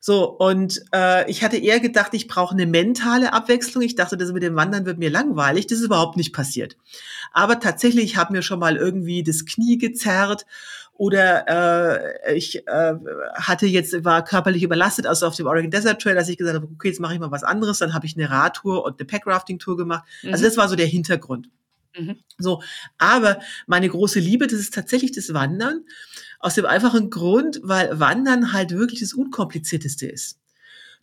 [0.00, 3.82] So, und äh, ich hatte eher gedacht, ich brauche eine mentale Abwechslung.
[3.82, 5.66] Ich dachte, das mit dem Wandern wird mir langweilig.
[5.66, 6.76] Das ist überhaupt nicht passiert.
[7.32, 10.46] Aber tatsächlich, ich habe mir schon mal irgendwie das Knie gezerrt
[10.94, 12.94] oder äh, ich äh,
[13.34, 16.68] hatte jetzt, war körperlich überlastet, also auf dem Oregon Desert Trail, dass ich gesagt habe,
[16.72, 17.78] okay, jetzt mache ich mal was anderes.
[17.78, 20.04] Dann habe ich eine Radtour und eine Packrafting-Tour gemacht.
[20.04, 20.32] Also mhm.
[20.32, 21.48] Also das war so der Hintergrund.
[21.96, 22.16] Mhm.
[22.38, 22.62] So,
[22.98, 25.84] aber meine große Liebe, das ist tatsächlich das Wandern.
[26.40, 30.38] Aus dem einfachen Grund, weil Wandern halt wirklich das Unkomplizierteste ist.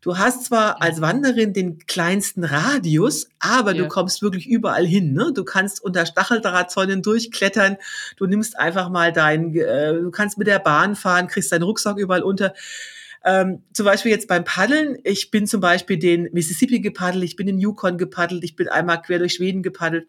[0.05, 3.81] Du hast zwar als Wanderin den kleinsten Radius, aber ja.
[3.81, 5.13] du kommst wirklich überall hin.
[5.13, 5.31] Ne?
[5.33, 7.77] Du kannst unter Stacheldrahtzäunen durchklettern.
[8.15, 11.97] Du nimmst einfach mal dein, äh, du kannst mit der Bahn fahren, kriegst deinen Rucksack
[11.97, 12.53] überall unter.
[13.23, 14.99] Ähm, zum Beispiel jetzt beim Paddeln.
[15.03, 19.01] Ich bin zum Beispiel den Mississippi gepaddelt, ich bin den Yukon gepaddelt, ich bin einmal
[19.01, 20.07] quer durch Schweden gepaddelt.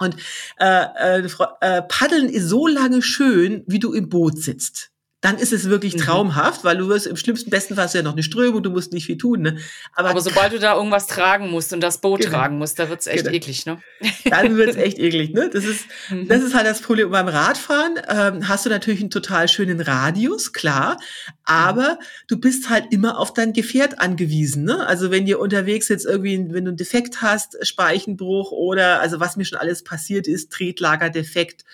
[0.00, 0.16] Und
[0.58, 1.28] äh, äh,
[1.60, 4.89] äh, Paddeln ist so lange schön, wie du im Boot sitzt
[5.20, 6.00] dann ist es wirklich mhm.
[6.00, 9.06] traumhaft, weil du wirst im schlimmsten besten Fall ja noch eine Strömung, du musst nicht
[9.06, 9.42] viel tun.
[9.42, 9.58] Ne?
[9.94, 12.32] Aber, Aber sobald du da irgendwas tragen musst und das Boot genau.
[12.32, 13.36] tragen musst, da wird's echt genau.
[13.36, 13.82] eklig, ne?
[14.24, 15.50] Dann wird's echt eklig, ne?
[15.52, 16.28] Das ist, mhm.
[16.28, 17.10] das ist halt das Problem.
[17.10, 20.96] beim Radfahren ähm, hast du natürlich einen total schönen Radius, klar,
[21.44, 21.98] aber
[22.28, 24.64] du bist halt immer auf dein Gefährt angewiesen.
[24.64, 24.86] Ne?
[24.86, 29.36] Also wenn dir unterwegs jetzt irgendwie, wenn du einen Defekt hast, Speichenbruch oder also was
[29.36, 31.64] mir schon alles passiert ist, Tretlagerdefekt,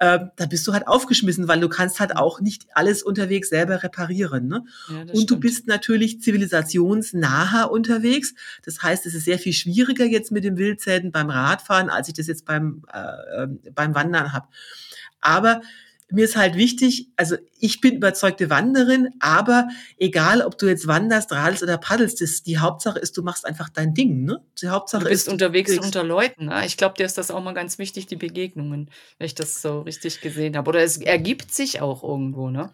[0.00, 3.82] äh, da bist du halt aufgeschmissen, weil du kannst halt auch nicht alles unterwegs selber
[3.82, 4.48] reparieren.
[4.48, 4.64] Ne?
[4.88, 5.30] Ja, und stimmt.
[5.30, 8.34] du bist natürlich zivilisationsnaher unterwegs.
[8.64, 12.14] Das heißt, es ist sehr viel schwieriger jetzt mit dem Wildzelten beim Radfahren, als ich
[12.14, 14.48] das jetzt beim, äh, ähm, beim Wandern habe.
[15.20, 15.62] Aber
[16.10, 21.32] mir ist halt wichtig, also ich bin überzeugte Wanderin, aber egal, ob du jetzt wanderst,
[21.32, 24.24] radelst oder paddelst, das, die Hauptsache ist, du machst einfach dein Ding.
[24.24, 24.40] Ne?
[24.60, 26.46] Die Hauptsache du bist ist, unterwegs du unter Leuten.
[26.46, 26.66] Ne?
[26.66, 29.80] Ich glaube, dir ist das auch mal ganz wichtig, die Begegnungen, wenn ich das so
[29.80, 30.68] richtig gesehen habe.
[30.68, 32.50] Oder es ergibt sich auch irgendwo.
[32.50, 32.70] Ne?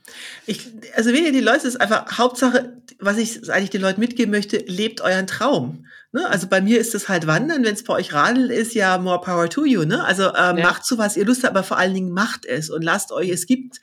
[0.46, 0.66] Ich,
[0.96, 4.58] also wenn ihr die Leute, ist einfach Hauptsache, was ich eigentlich den Leuten mitgeben möchte,
[4.66, 5.86] lebt euren Traum.
[6.12, 6.28] Ne?
[6.28, 9.20] Also bei mir ist es halt Wandern, wenn es bei euch Radeln ist, ja more
[9.20, 9.84] power to you.
[9.84, 10.04] Ne?
[10.04, 10.52] Also äh, ja.
[10.54, 13.28] macht so was ihr Lust habt, aber vor allen Dingen macht es und lasst euch.
[13.28, 13.80] Es gibt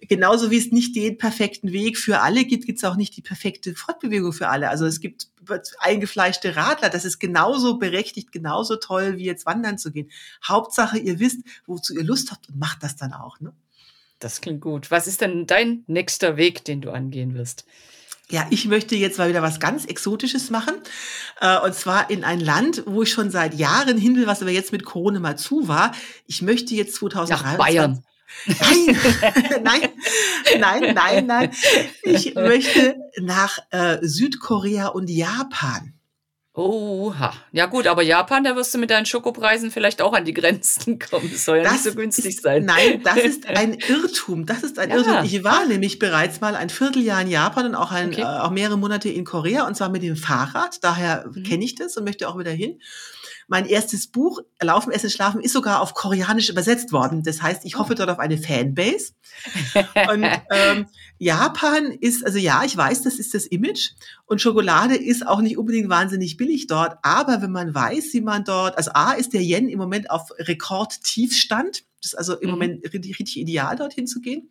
[0.00, 3.22] genauso wie es nicht den perfekten Weg für alle gibt, gibt es auch nicht die
[3.22, 4.68] perfekte Fortbewegung für alle.
[4.68, 5.28] Also es gibt
[5.78, 10.10] eingefleischte Radler, das ist genauso berechtigt, genauso toll wie jetzt wandern zu gehen.
[10.46, 13.40] Hauptsache ihr wisst, wozu ihr Lust habt und macht das dann auch.
[13.40, 13.54] Ne?
[14.18, 14.90] Das klingt gut.
[14.90, 17.64] Was ist denn dein nächster Weg, den du angehen wirst?
[18.32, 20.74] Ja, ich möchte jetzt mal wieder was ganz Exotisches machen.
[21.38, 24.50] Äh, und zwar in ein Land, wo ich schon seit Jahren hin will, was aber
[24.50, 25.92] jetzt mit Corona mal zu war.
[26.26, 27.46] Ich möchte jetzt 2023.
[27.46, 28.04] Nach Bayern.
[28.46, 28.98] Nein,
[29.62, 29.88] nein,
[30.58, 31.50] nein, nein, nein.
[32.04, 35.92] Ich möchte nach äh, Südkorea und Japan.
[36.54, 37.32] Oha.
[37.52, 40.98] Ja gut, aber Japan, da wirst du mit deinen Schokopreisen vielleicht auch an die Grenzen
[40.98, 41.30] kommen.
[41.32, 42.66] Das soll ja das nicht so günstig ist, sein.
[42.66, 44.44] Nein, das ist ein Irrtum.
[44.44, 44.96] Das ist ein ja.
[44.96, 45.24] Irrtum.
[45.24, 48.20] Ich war nämlich bereits mal ein Vierteljahr in Japan und auch, ein, okay.
[48.20, 50.84] äh, auch mehrere Monate in Korea und zwar mit dem Fahrrad.
[50.84, 51.42] Daher mhm.
[51.42, 52.78] kenne ich das und möchte auch wieder hin.
[53.52, 57.22] Mein erstes Buch, Laufen, Essen, Schlafen, ist sogar auf Koreanisch übersetzt worden.
[57.22, 59.12] Das heißt, ich hoffe dort auf eine Fanbase.
[60.10, 60.86] Und ähm,
[61.18, 63.90] Japan ist, also ja, ich weiß, das ist das Image.
[64.24, 66.96] Und Schokolade ist auch nicht unbedingt wahnsinnig billig dort.
[67.02, 70.30] Aber wenn man weiß, wie man dort, also A ist der Yen im Moment auf
[70.38, 71.84] Rekordtiefstand.
[72.00, 72.50] Das ist also im mhm.
[72.52, 74.48] Moment richtig, richtig ideal, dorthin zu gehen.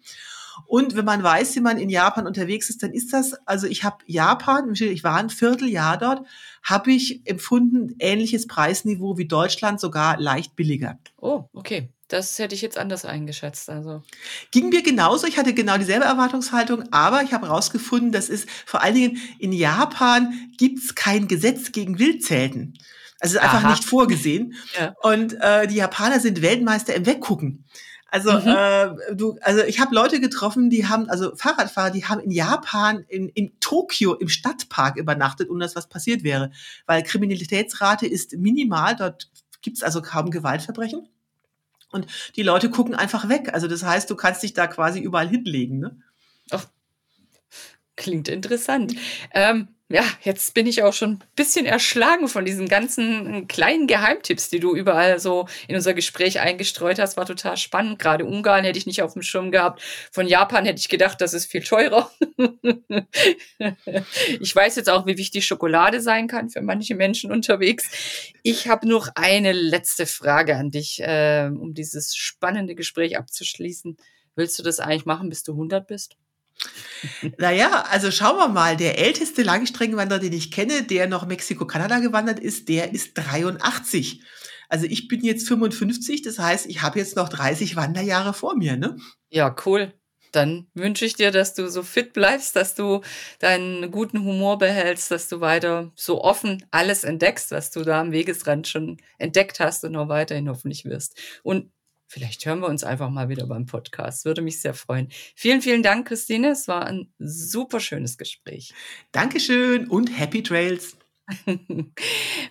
[0.66, 3.84] Und wenn man weiß, wie man in Japan unterwegs ist, dann ist das, also ich
[3.84, 6.26] habe Japan, ich war ein Vierteljahr dort,
[6.64, 11.00] habe ich empfunden, ähnliches Preisniveau wie Deutschland, sogar leicht billiger.
[11.18, 11.90] Oh, okay.
[12.12, 13.70] Das hätte ich jetzt anders eingeschätzt.
[13.70, 14.04] Also.
[14.52, 15.28] Ging mir genauso.
[15.28, 19.54] Ich hatte genau dieselbe Erwartungshaltung, aber ich habe herausgefunden, das ist vor allen Dingen in
[19.54, 22.78] Japan gibt es kein Gesetz gegen Wildzelten.
[23.22, 23.70] Also einfach Aha.
[23.70, 24.56] nicht vorgesehen.
[24.78, 24.94] Ja.
[25.04, 27.66] Und äh, die Japaner sind Weltmeister im Weggucken.
[28.12, 28.48] Also mhm.
[28.48, 33.06] äh, du, also ich habe Leute getroffen, die haben, also Fahrradfahrer, die haben in Japan,
[33.08, 36.52] in, in Tokio im Stadtpark übernachtet, ohne dass was passiert wäre.
[36.86, 39.30] Weil Kriminalitätsrate ist minimal, dort
[39.62, 41.08] gibt's also kaum Gewaltverbrechen.
[41.92, 42.06] Und
[42.36, 43.54] die Leute gucken einfach weg.
[43.54, 45.80] Also das heißt, du kannst dich da quasi überall hinlegen.
[45.80, 45.98] Ne?
[46.52, 46.66] Ach,
[47.96, 48.94] klingt interessant.
[49.34, 54.50] Ähm, ja, jetzt bin ich auch schon ein bisschen erschlagen von diesen ganzen kleinen Geheimtipps,
[54.50, 57.18] die du überall so in unser Gespräch eingestreut hast.
[57.18, 58.00] War total spannend.
[58.00, 59.82] Gerade Ungarn hätte ich nicht auf dem Schirm gehabt.
[60.12, 62.12] Von Japan hätte ich gedacht, das ist viel teurer.
[64.40, 67.90] ich weiß jetzt auch, wie wichtig Schokolade sein kann für manche Menschen unterwegs.
[68.44, 73.98] Ich habe noch eine letzte Frage an dich, äh, um dieses spannende Gespräch abzuschließen.
[74.36, 76.16] Willst du das eigentlich machen, bis du 100 bist?
[77.38, 78.78] Naja, also schauen wir mal.
[78.78, 84.22] Der älteste Langstreckenwanderer, den ich kenne, der noch Mexiko-Kanada gewandert ist, der ist 83.
[84.70, 88.78] Also ich bin jetzt 55, das heißt, ich habe jetzt noch 30 Wanderjahre vor mir,
[88.78, 88.96] ne?
[89.30, 89.94] Ja, cool.
[90.32, 93.02] Dann wünsche ich dir, dass du so fit bleibst, dass du
[93.40, 98.14] deinen guten Humor behältst, dass du weiter so offen alles entdeckst, was du da am
[98.14, 101.20] Wegesrand schon entdeckt hast und noch weiterhin hoffentlich wirst.
[101.44, 101.70] Und
[102.12, 104.26] Vielleicht hören wir uns einfach mal wieder beim Podcast.
[104.26, 105.08] Würde mich sehr freuen.
[105.34, 106.50] Vielen, vielen Dank, Christine.
[106.50, 108.74] Es war ein super schönes Gespräch.
[109.14, 110.98] Dankeschön und Happy Trails.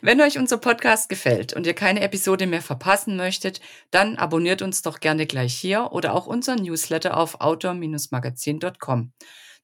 [0.01, 4.81] Wenn euch unser Podcast gefällt und ihr keine Episode mehr verpassen möchtet, dann abonniert uns
[4.81, 9.13] doch gerne gleich hier oder auch unseren Newsletter auf outdoor-magazin.com.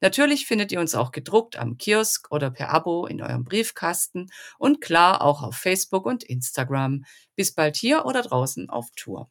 [0.03, 4.29] Natürlich findet ihr uns auch gedruckt am Kiosk oder per Abo in eurem Briefkasten
[4.59, 7.05] und klar auch auf Facebook und Instagram.
[7.35, 9.31] Bis bald hier oder draußen auf Tour.